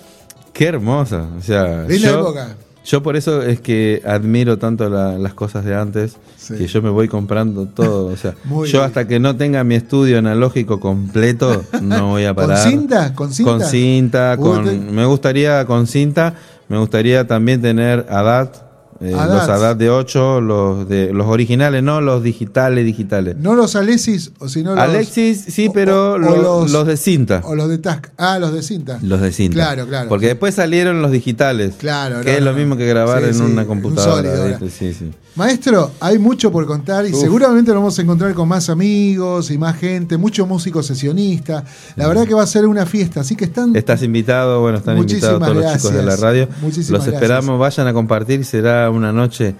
qué 0.53 0.65
hermosas. 0.65 1.25
O 1.37 1.41
sea, 1.41 1.87
yo, 1.87 2.19
época. 2.19 2.55
yo 2.85 3.01
por 3.01 3.15
eso 3.15 3.41
es 3.41 3.59
que 3.61 4.01
admiro 4.05 4.57
tanto 4.59 4.87
la- 4.89 5.17
las 5.17 5.33
cosas 5.33 5.65
de 5.65 5.75
antes, 5.75 6.17
Sí. 6.37 6.55
que 6.55 6.67
yo 6.67 6.81
me 6.81 6.89
voy 6.89 7.07
comprando 7.07 7.65
todo. 7.65 8.05
O 8.07 8.15
sea, 8.15 8.35
yo 8.49 8.61
bien. 8.61 8.81
hasta 8.83 9.07
que 9.07 9.19
no 9.19 9.35
tenga 9.35 9.63
mi 9.63 9.75
estudio 9.75 10.19
analógico 10.19 10.79
completo, 10.79 11.63
no 11.81 12.09
voy 12.09 12.25
a 12.25 12.33
¿Con 12.33 12.47
parar. 12.47 12.69
cinta? 12.69 13.13
¿Con 13.15 13.33
cinta? 13.33 13.51
Con 13.51 13.61
cinta, 13.63 14.37
con- 14.37 14.63
te- 14.65 14.77
me 14.77 15.05
gustaría 15.05 15.65
con 15.65 15.87
cinta, 15.87 16.35
me 16.69 16.77
gustaría 16.77 17.25
también 17.27 17.61
tener 17.61 18.05
ADAT, 18.09 18.66
eh, 19.01 19.13
ADAT. 19.13 19.29
los 19.47 19.49
ADAT 19.49 19.77
de 19.77 19.89
8, 19.89 20.41
los 20.41 20.87
de 20.89 21.13
los 21.13 21.27
originales, 21.27 21.83
no 21.83 22.01
los 22.01 22.23
digitales, 22.23 22.85
digitales. 22.85 23.35
No 23.37 23.55
los 23.55 23.75
Alexis, 23.75 24.31
o 24.39 24.47
si 24.49 24.63
no 24.63 24.73
los. 24.75 24.79
Alexis, 24.83 25.43
sí, 25.47 25.67
o- 25.67 25.73
pero 25.73 26.11
o- 26.11 26.15
o 26.15 26.17
lo- 26.17 26.67
los, 26.67 26.87
de 26.87 26.97
cinta. 26.97 27.41
O 27.45 27.55
los 27.55 27.69
de 27.69 27.77
Task. 27.77 28.07
Ah, 28.17 28.39
los 28.39 28.53
de 28.53 28.63
cinta. 28.63 28.99
Los 29.01 29.21
de 29.21 29.31
cinta. 29.31 29.53
Claro, 29.55 29.87
claro. 29.87 30.09
Porque 30.09 30.27
después 30.27 30.55
salieron 30.55 31.01
los 31.01 31.11
digitales. 31.11 31.75
Claro, 31.77 32.21
Que 32.21 32.31
no, 32.31 32.37
es 32.37 32.43
lo 32.43 32.53
mismo 32.53 32.77
que 32.77 32.85
grabar 32.87 33.21
Sí, 33.23 33.29
en 33.29 33.33
sí, 33.35 33.41
una 33.41 33.61
un 33.61 33.67
computadora. 33.67 34.15
sólido 34.15 34.41
ahora. 34.43 34.57
¿viste? 34.59 34.69
Sí, 34.69 34.93
sí. 34.93 35.11
Maestro, 35.37 35.91
hay 35.99 36.17
mucho 36.17 36.51
por 36.51 36.65
contar 36.65 37.05
y 37.05 37.13
Uf. 37.13 37.21
seguramente 37.21 37.69
lo 37.69 37.77
vamos 37.77 37.97
a 37.99 38.01
encontrar 38.01 38.33
con 38.33 38.47
más 38.47 38.71
amigos 38.71 39.51
y 39.51 39.57
más 39.59 39.77
gente, 39.77 40.17
muchos 40.17 40.47
músicos 40.47 40.87
sesionistas. 40.87 41.63
La 41.95 42.07
verdad 42.07 42.25
que 42.25 42.33
va 42.33 42.41
a 42.41 42.47
ser 42.47 42.65
una 42.65 42.87
fiesta, 42.87 43.21
así 43.21 43.35
que 43.35 43.45
están. 43.45 43.75
Estás 43.75 44.01
invitado, 44.01 44.61
bueno, 44.61 44.79
están 44.79 44.97
Muchísimas 44.97 45.33
invitados 45.33 45.53
todos 45.53 45.63
los 45.63 45.73
chicos 45.73 45.93
de 45.93 46.03
la 46.03 46.15
radio. 46.15 46.47
Muchísimas 46.59 47.05
los 47.05 47.13
esperamos, 47.13 47.59
vayan 47.59 47.85
a 47.85 47.93
compartir, 47.93 48.43
será 48.45 48.89
una 48.89 49.13
noche 49.13 49.53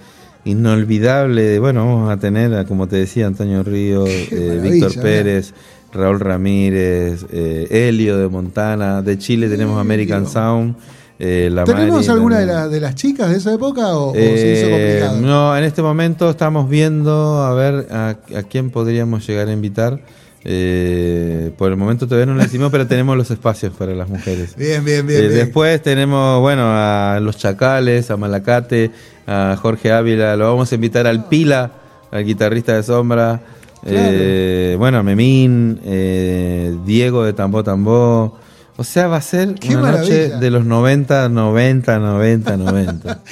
inolvidable. 0.44 1.60
Bueno, 1.60 1.86
vamos 1.86 2.10
a 2.10 2.16
tener, 2.16 2.66
como 2.66 2.88
te 2.88 2.96
decía, 2.96 3.28
Antonio 3.28 3.62
Ríos, 3.62 4.08
eh, 4.08 4.58
Víctor 4.60 4.90
mirá. 4.90 5.02
Pérez, 5.02 5.54
Raúl 5.92 6.18
Ramírez, 6.18 7.24
eh, 7.30 7.68
Helio 7.70 8.18
de 8.18 8.26
Montana, 8.26 9.00
de 9.00 9.16
Chile 9.16 9.48
tenemos 9.48 9.78
American. 9.80 10.26
Sound. 10.26 10.74
Eh, 11.18 11.50
la 11.52 11.64
¿Tenemos 11.64 12.08
alguna 12.08 12.38
de, 12.38 12.46
la- 12.46 12.68
de 12.68 12.80
las 12.80 12.94
chicas 12.94 13.30
de 13.30 13.36
esa 13.38 13.52
época 13.52 13.88
o, 13.96 14.10
o 14.10 14.14
se 14.14 14.20
hizo 14.20 14.66
Eh, 14.66 14.70
complicado? 14.70 15.20
no, 15.20 15.56
en 15.56 15.64
este 15.64 15.82
momento 15.82 16.30
estamos 16.30 16.68
viendo 16.68 17.42
a 17.42 17.52
ver 17.54 17.88
a, 17.90 18.08
a 18.36 18.42
quién 18.44 18.70
podríamos 18.70 19.26
llegar 19.26 19.48
a 19.48 19.52
invitar. 19.52 20.00
Eh, 20.44 21.50
por 21.58 21.70
el 21.70 21.76
momento 21.76 22.06
todavía 22.06 22.26
no 22.26 22.34
lo 22.34 22.42
decimos, 22.42 22.70
pero 22.70 22.86
tenemos 22.86 23.16
los 23.16 23.30
espacios 23.30 23.72
para 23.76 23.92
las 23.94 24.08
mujeres. 24.08 24.54
Bien, 24.56 24.84
bien, 24.84 25.06
bien. 25.06 25.18
Eh, 25.24 25.28
bien. 25.28 25.34
después 25.40 25.82
tenemos, 25.82 26.40
bueno, 26.40 26.62
a 26.64 27.18
Los 27.20 27.36
Chacales, 27.36 28.10
a 28.10 28.16
Malacate, 28.16 28.90
a 29.26 29.56
Jorge 29.60 29.92
Ávila, 29.92 30.36
lo 30.36 30.46
vamos 30.50 30.70
a 30.70 30.74
invitar 30.76 31.06
al 31.06 31.26
Pila, 31.28 31.72
al 32.12 32.24
guitarrista 32.24 32.74
de 32.74 32.82
Sombra, 32.84 33.40
eh, 33.84 34.76
bueno, 34.78 34.98
a 34.98 35.02
Memín, 35.02 35.80
eh, 35.84 36.74
Diego 36.86 37.24
de 37.24 37.32
Tambó 37.32 37.62
Tambó. 37.64 38.38
O 38.80 38.84
sea, 38.84 39.08
va 39.08 39.16
a 39.16 39.22
ser 39.22 39.56
Qué 39.56 39.76
una 39.76 39.90
noche 39.90 40.10
maravilla. 40.12 40.38
de 40.38 40.50
los 40.52 40.64
90, 40.64 41.28
90, 41.28 41.98
90, 41.98 42.56
90. 42.56 43.22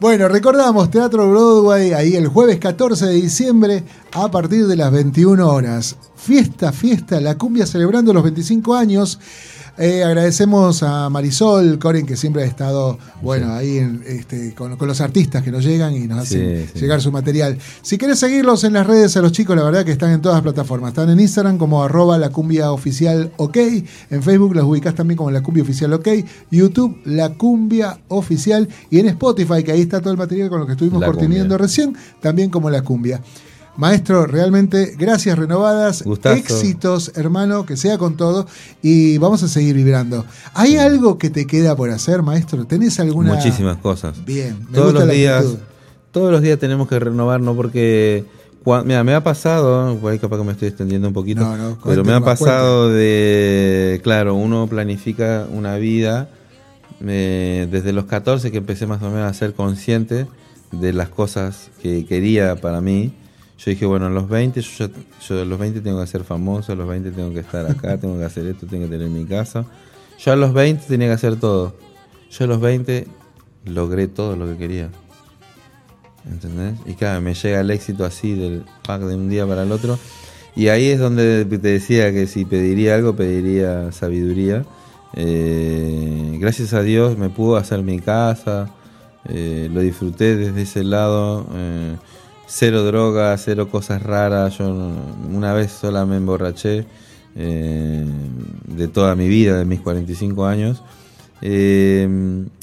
Bueno, 0.00 0.26
recordamos 0.26 0.90
Teatro 0.90 1.30
Broadway 1.30 1.92
ahí 1.92 2.16
el 2.16 2.26
jueves 2.26 2.58
14 2.58 3.06
de 3.06 3.12
diciembre 3.14 3.84
a 4.12 4.30
partir 4.30 4.66
de 4.66 4.74
las 4.76 4.90
21 4.90 5.48
horas. 5.48 5.96
Fiesta, 6.16 6.72
fiesta, 6.72 7.20
la 7.20 7.38
cumbia 7.38 7.66
celebrando 7.66 8.12
los 8.12 8.22
25 8.24 8.74
años. 8.74 9.18
Eh, 9.78 10.04
agradecemos 10.04 10.82
a 10.82 11.08
Marisol 11.08 11.78
Coren 11.78 12.04
que 12.04 12.14
siempre 12.14 12.42
ha 12.42 12.46
estado 12.46 12.98
bueno 13.22 13.54
ahí 13.54 13.78
en, 13.78 14.04
este, 14.06 14.54
con, 14.54 14.76
con 14.76 14.86
los 14.86 15.00
artistas 15.00 15.42
que 15.42 15.50
nos 15.50 15.64
llegan 15.64 15.96
y 15.96 16.06
nos 16.06 16.20
hacen 16.20 16.68
sí. 16.72 16.80
llegar 16.80 17.00
su 17.00 17.10
material. 17.10 17.56
Si 17.80 17.96
querés 17.96 18.18
seguirlos 18.18 18.64
en 18.64 18.74
las 18.74 18.86
redes 18.86 19.16
a 19.16 19.22
los 19.22 19.32
chicos, 19.32 19.56
la 19.56 19.62
verdad 19.64 19.84
que 19.84 19.92
están 19.92 20.10
en 20.10 20.20
todas 20.20 20.36
las 20.36 20.42
plataformas. 20.42 20.90
Están 20.90 21.08
en 21.08 21.20
Instagram 21.20 21.56
como 21.56 21.82
arroba 21.82 22.18
la 22.18 22.28
cumbia 22.28 22.70
oficial 22.70 23.32
ok. 23.38 23.56
En 24.10 24.22
Facebook 24.22 24.54
los 24.54 24.64
ubicás 24.64 24.94
también 24.94 25.16
como 25.16 25.30
la 25.30 25.42
cumbia 25.42 25.62
oficial 25.62 25.92
ok. 25.94 26.08
YouTube 26.50 27.00
la 27.06 27.30
cumbia 27.30 27.98
oficial. 28.08 28.68
Y 28.90 28.98
en 28.98 29.06
Spotify, 29.06 29.62
que 29.64 29.72
ahí 29.72 29.80
está 29.80 30.00
todo 30.00 30.12
el 30.12 30.18
material 30.18 30.50
con 30.50 30.60
lo 30.60 30.66
que 30.66 30.72
estuvimos 30.72 31.00
La 31.00 31.06
cortiniendo 31.06 31.54
Cumbia. 31.54 31.58
recién, 31.58 31.96
también 32.20 32.50
como 32.50 32.68
la 32.68 32.82
cumbia. 32.82 33.22
Maestro, 33.76 34.26
realmente 34.26 34.94
gracias 34.98 35.38
renovadas, 35.38 36.02
Gustazo. 36.02 36.36
éxitos, 36.36 37.12
hermano, 37.16 37.64
que 37.64 37.76
sea 37.78 37.96
con 37.96 38.16
todo 38.16 38.46
y 38.82 39.16
vamos 39.18 39.42
a 39.42 39.48
seguir 39.48 39.74
vibrando. 39.74 40.26
¿Hay 40.52 40.76
algo 40.76 41.16
que 41.16 41.30
te 41.30 41.46
queda 41.46 41.74
por 41.74 41.88
hacer, 41.90 42.22
maestro? 42.22 42.66
¿Tenés 42.66 43.00
alguna? 43.00 43.34
Muchísimas 43.34 43.78
cosas. 43.78 44.22
Bien, 44.26 44.58
me 44.68 44.74
todos 44.76 44.92
gusta 44.92 45.00
los 45.00 45.08
la 45.08 45.14
días, 45.14 45.40
actitud. 45.44 45.58
todos 46.10 46.30
los 46.32 46.42
días 46.42 46.58
tenemos 46.58 46.86
que 46.86 46.98
renovarnos 46.98 47.56
porque 47.56 48.26
mira, 48.84 49.02
me 49.04 49.14
ha 49.14 49.24
pasado, 49.24 49.98
ahí 50.08 50.18
capaz 50.18 50.36
que 50.38 50.44
me 50.44 50.52
estoy 50.52 50.68
extendiendo 50.68 51.08
un 51.08 51.14
poquito, 51.14 51.40
No, 51.40 51.56
no, 51.56 51.78
pero 51.84 52.04
me 52.04 52.12
ha 52.12 52.20
pasado 52.20 52.90
de, 52.90 54.00
claro, 54.04 54.34
uno 54.34 54.66
planifica 54.66 55.46
una 55.50 55.76
vida 55.76 56.28
eh, 57.00 57.66
desde 57.70 57.92
los 57.92 58.04
14 58.04 58.50
que 58.52 58.58
empecé 58.58 58.86
más 58.86 59.02
o 59.02 59.10
menos 59.10 59.30
a 59.30 59.34
ser 59.34 59.54
consciente 59.54 60.26
de 60.70 60.92
las 60.92 61.08
cosas 61.08 61.70
que 61.82 62.04
quería 62.06 62.56
para 62.56 62.80
mí. 62.80 63.14
Yo 63.64 63.70
dije, 63.70 63.86
bueno, 63.86 64.06
a 64.06 64.10
los 64.10 64.28
20, 64.28 64.60
yo, 64.60 64.88
ya- 65.28 65.40
a 65.42 65.44
los 65.44 65.58
20 65.58 65.80
tengo 65.80 66.00
que 66.00 66.06
ser 66.08 66.24
famoso, 66.24 66.72
a 66.72 66.74
los 66.74 66.88
20 66.88 67.12
tengo 67.12 67.32
que 67.32 67.40
estar 67.40 67.64
acá, 67.66 67.96
tengo 68.00 68.18
que 68.18 68.24
hacer 68.24 68.46
esto, 68.46 68.66
tengo 68.66 68.86
que 68.86 68.92
tener 68.92 69.08
mi 69.08 69.24
casa. 69.24 69.64
Yo 70.18 70.32
a 70.32 70.36
los 70.36 70.52
20 70.52 70.84
tenía 70.88 71.08
que 71.08 71.14
hacer 71.14 71.36
todo. 71.36 71.74
Yo 72.30 72.44
a 72.44 72.48
los 72.48 72.60
20 72.60 73.06
logré 73.66 74.08
todo 74.08 74.34
lo 74.36 74.46
que 74.46 74.56
quería. 74.56 74.90
¿Entendés? 76.30 76.74
Y 76.86 76.94
claro, 76.94 77.20
me 77.20 77.34
llega 77.34 77.60
el 77.60 77.70
éxito 77.70 78.04
así 78.04 78.34
del 78.34 78.64
pack 78.86 79.02
de 79.02 79.16
un 79.16 79.28
día 79.28 79.46
para 79.46 79.64
el 79.64 79.72
otro. 79.72 79.98
Y 80.54 80.68
ahí 80.68 80.86
es 80.86 81.00
donde 81.00 81.44
te 81.44 81.58
decía 81.58 82.12
que 82.12 82.26
si 82.26 82.44
pediría 82.44 82.94
algo, 82.94 83.16
pediría 83.16 83.90
sabiduría. 83.92 84.64
Eh, 85.14 86.36
gracias 86.40 86.74
a 86.74 86.82
Dios 86.82 87.18
me 87.18 87.28
pudo 87.28 87.56
hacer 87.56 87.82
mi 87.82 87.98
casa, 88.00 88.70
eh, 89.28 89.68
lo 89.72 89.80
disfruté 89.80 90.36
desde 90.36 90.62
ese 90.62 90.84
lado. 90.84 91.46
eh, 91.54 91.96
cero 92.52 92.82
drogas, 92.82 93.42
cero 93.44 93.68
cosas 93.70 94.02
raras. 94.02 94.58
Yo 94.58 94.68
una 94.68 95.54
vez 95.54 95.72
sola 95.72 96.04
me 96.04 96.16
emborraché 96.16 96.84
eh, 97.34 98.04
de 98.66 98.88
toda 98.88 99.16
mi 99.16 99.26
vida, 99.26 99.58
de 99.58 99.64
mis 99.64 99.80
45 99.80 100.44
años. 100.44 100.82
Eh, 101.40 102.06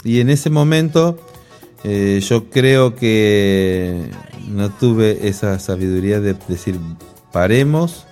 y 0.03 0.19
en 0.19 0.29
ese 0.29 0.49
momento 0.49 1.17
eh, 1.83 2.21
yo 2.23 2.49
creo 2.49 2.95
que 2.95 4.09
no 4.47 4.69
tuve 4.69 5.27
esa 5.27 5.57
sabiduría 5.59 6.19
de 6.19 6.35
decir 6.47 6.79
paremos, 7.33 8.05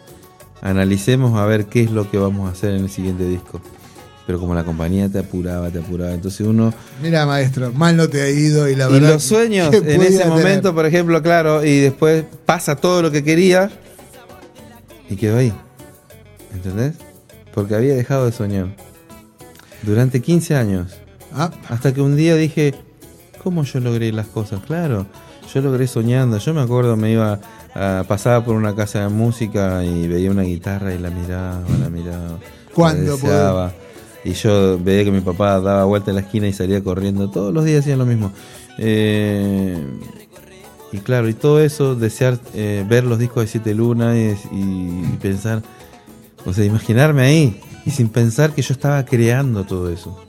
analicemos 0.61 1.39
a 1.39 1.45
ver 1.45 1.67
qué 1.67 1.83
es 1.83 1.91
lo 1.91 2.09
que 2.09 2.17
vamos 2.17 2.49
a 2.49 2.53
hacer 2.53 2.73
en 2.73 2.85
el 2.85 2.89
siguiente 2.89 3.29
disco. 3.29 3.61
Pero 4.27 4.39
como 4.39 4.53
la 4.53 4.63
compañía 4.65 5.07
te 5.09 5.19
apuraba, 5.19 5.69
te 5.71 5.79
apuraba, 5.79 6.11
entonces 6.13 6.45
uno 6.45 6.73
Mira, 7.01 7.25
maestro, 7.25 7.71
mal 7.71 7.95
no 7.95 8.09
te 8.09 8.21
ha 8.21 8.29
ido 8.29 8.67
y 8.69 8.75
la 8.75 8.89
y 8.89 8.93
verdad. 8.93 9.13
los 9.13 9.23
sueños 9.23 9.73
en 9.73 10.01
ese 10.01 10.17
tener. 10.19 10.27
momento, 10.27 10.75
por 10.75 10.85
ejemplo, 10.85 11.21
claro, 11.23 11.63
y 11.63 11.79
después 11.79 12.25
pasa 12.45 12.75
todo 12.75 13.01
lo 13.01 13.09
que 13.09 13.23
quería 13.23 13.71
y 15.09 15.15
quedó 15.15 15.37
ahí. 15.37 15.53
¿Entendés? 16.53 16.93
Porque 17.53 17.75
había 17.75 17.95
dejado 17.95 18.25
de 18.25 18.31
soñar. 18.33 18.67
Durante 19.83 20.21
15 20.21 20.55
años. 20.55 20.97
Ah, 21.33 21.51
Hasta 21.69 21.93
que 21.93 22.01
un 22.01 22.15
día 22.17 22.35
dije, 22.35 22.73
¿cómo 23.43 23.63
yo 23.63 23.79
logré 23.79 24.11
las 24.11 24.27
cosas? 24.27 24.59
Claro, 24.65 25.05
yo 25.53 25.61
logré 25.61 25.87
soñando. 25.87 26.37
Yo 26.39 26.53
me 26.53 26.61
acuerdo, 26.61 26.97
me 26.97 27.11
iba, 27.11 27.39
a, 27.75 28.03
pasaba 28.07 28.43
por 28.43 28.55
una 28.55 28.75
casa 28.75 29.01
de 29.01 29.09
música 29.09 29.83
y 29.85 30.07
veía 30.07 30.31
una 30.31 30.41
guitarra 30.43 30.93
y 30.93 30.97
la 30.97 31.09
miraba, 31.11 31.61
la 31.79 31.89
miraba. 31.89 32.39
¿Cuándo 32.73 33.11
la 33.11 33.17
deseaba. 33.17 33.73
Y 34.27 34.33
yo 34.33 34.77
veía 34.77 35.05
que 35.05 35.11
mi 35.11 35.21
papá 35.21 35.61
daba 35.61 35.85
vuelta 35.85 36.11
en 36.11 36.15
la 36.15 36.21
esquina 36.21 36.49
y 36.49 36.53
salía 36.53 36.83
corriendo. 36.83 37.29
Todos 37.29 37.53
los 37.53 37.63
días 37.63 37.79
hacían 37.79 37.97
lo 37.97 38.05
mismo. 38.05 38.33
Eh, 38.77 39.81
y 40.91 40.97
claro, 40.97 41.29
y 41.29 41.33
todo 41.33 41.61
eso, 41.61 41.95
desear 41.95 42.37
eh, 42.53 42.85
ver 42.89 43.05
los 43.05 43.19
discos 43.19 43.43
de 43.43 43.47
Siete 43.47 43.73
Lunas 43.73 44.17
y, 44.17 44.35
y 44.51 45.17
pensar, 45.21 45.63
o 46.45 46.51
sea, 46.51 46.65
imaginarme 46.65 47.21
ahí 47.21 47.61
y 47.85 47.91
sin 47.91 48.09
pensar 48.09 48.51
que 48.51 48.61
yo 48.61 48.73
estaba 48.73 49.05
creando 49.05 49.63
todo 49.63 49.89
eso. 49.89 50.19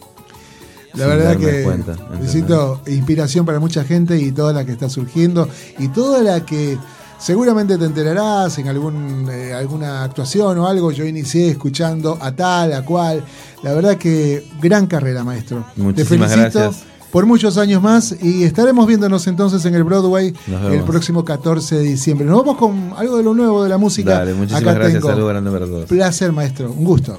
La 0.94 1.08
verdad 1.08 1.36
que 1.36 1.64
cuenta, 1.64 1.96
necesito 2.20 2.80
inspiración 2.86 3.44
para 3.44 3.58
mucha 3.58 3.82
gente 3.82 4.16
y 4.16 4.30
toda 4.30 4.52
la 4.52 4.64
que 4.64 4.72
está 4.72 4.88
surgiendo 4.88 5.48
y 5.78 5.88
toda 5.88 6.22
la 6.22 6.46
que 6.46 6.78
seguramente 7.18 7.76
te 7.76 7.84
enterarás 7.84 8.58
en 8.58 8.68
algún, 8.68 9.28
eh, 9.30 9.52
alguna 9.52 10.04
actuación 10.04 10.58
o 10.58 10.66
algo. 10.66 10.92
Yo 10.92 11.04
inicié 11.04 11.50
escuchando 11.50 12.18
a 12.20 12.32
tal, 12.32 12.72
a 12.72 12.84
cual. 12.84 13.22
La 13.62 13.72
verdad 13.72 13.96
que 13.96 14.46
gran 14.60 14.86
carrera, 14.86 15.24
maestro. 15.24 15.64
Muchísimas 15.76 16.30
te 16.30 16.36
felicito 16.38 16.60
gracias. 16.60 16.84
por 17.10 17.26
muchos 17.26 17.58
años 17.58 17.82
más 17.82 18.14
y 18.22 18.44
estaremos 18.44 18.86
viéndonos 18.86 19.26
entonces 19.26 19.64
en 19.64 19.74
el 19.74 19.82
Broadway 19.82 20.32
el 20.70 20.80
próximo 20.82 21.24
14 21.24 21.76
de 21.76 21.82
diciembre. 21.82 22.26
Nos 22.26 22.38
vamos 22.38 22.56
con 22.56 22.92
algo 22.96 23.16
de 23.16 23.22
lo 23.24 23.34
nuevo 23.34 23.64
de 23.64 23.68
la 23.68 23.78
música. 23.78 24.18
Dale, 24.18 24.34
muchísimas 24.34 24.62
Acá 24.62 24.74
gracias. 24.74 25.02
Saludos 25.02 25.28
grande 25.30 25.50
para 25.50 25.66
todos. 25.66 25.84
Placer, 25.86 26.32
maestro. 26.32 26.70
Un 26.70 26.84
gusto. 26.84 27.18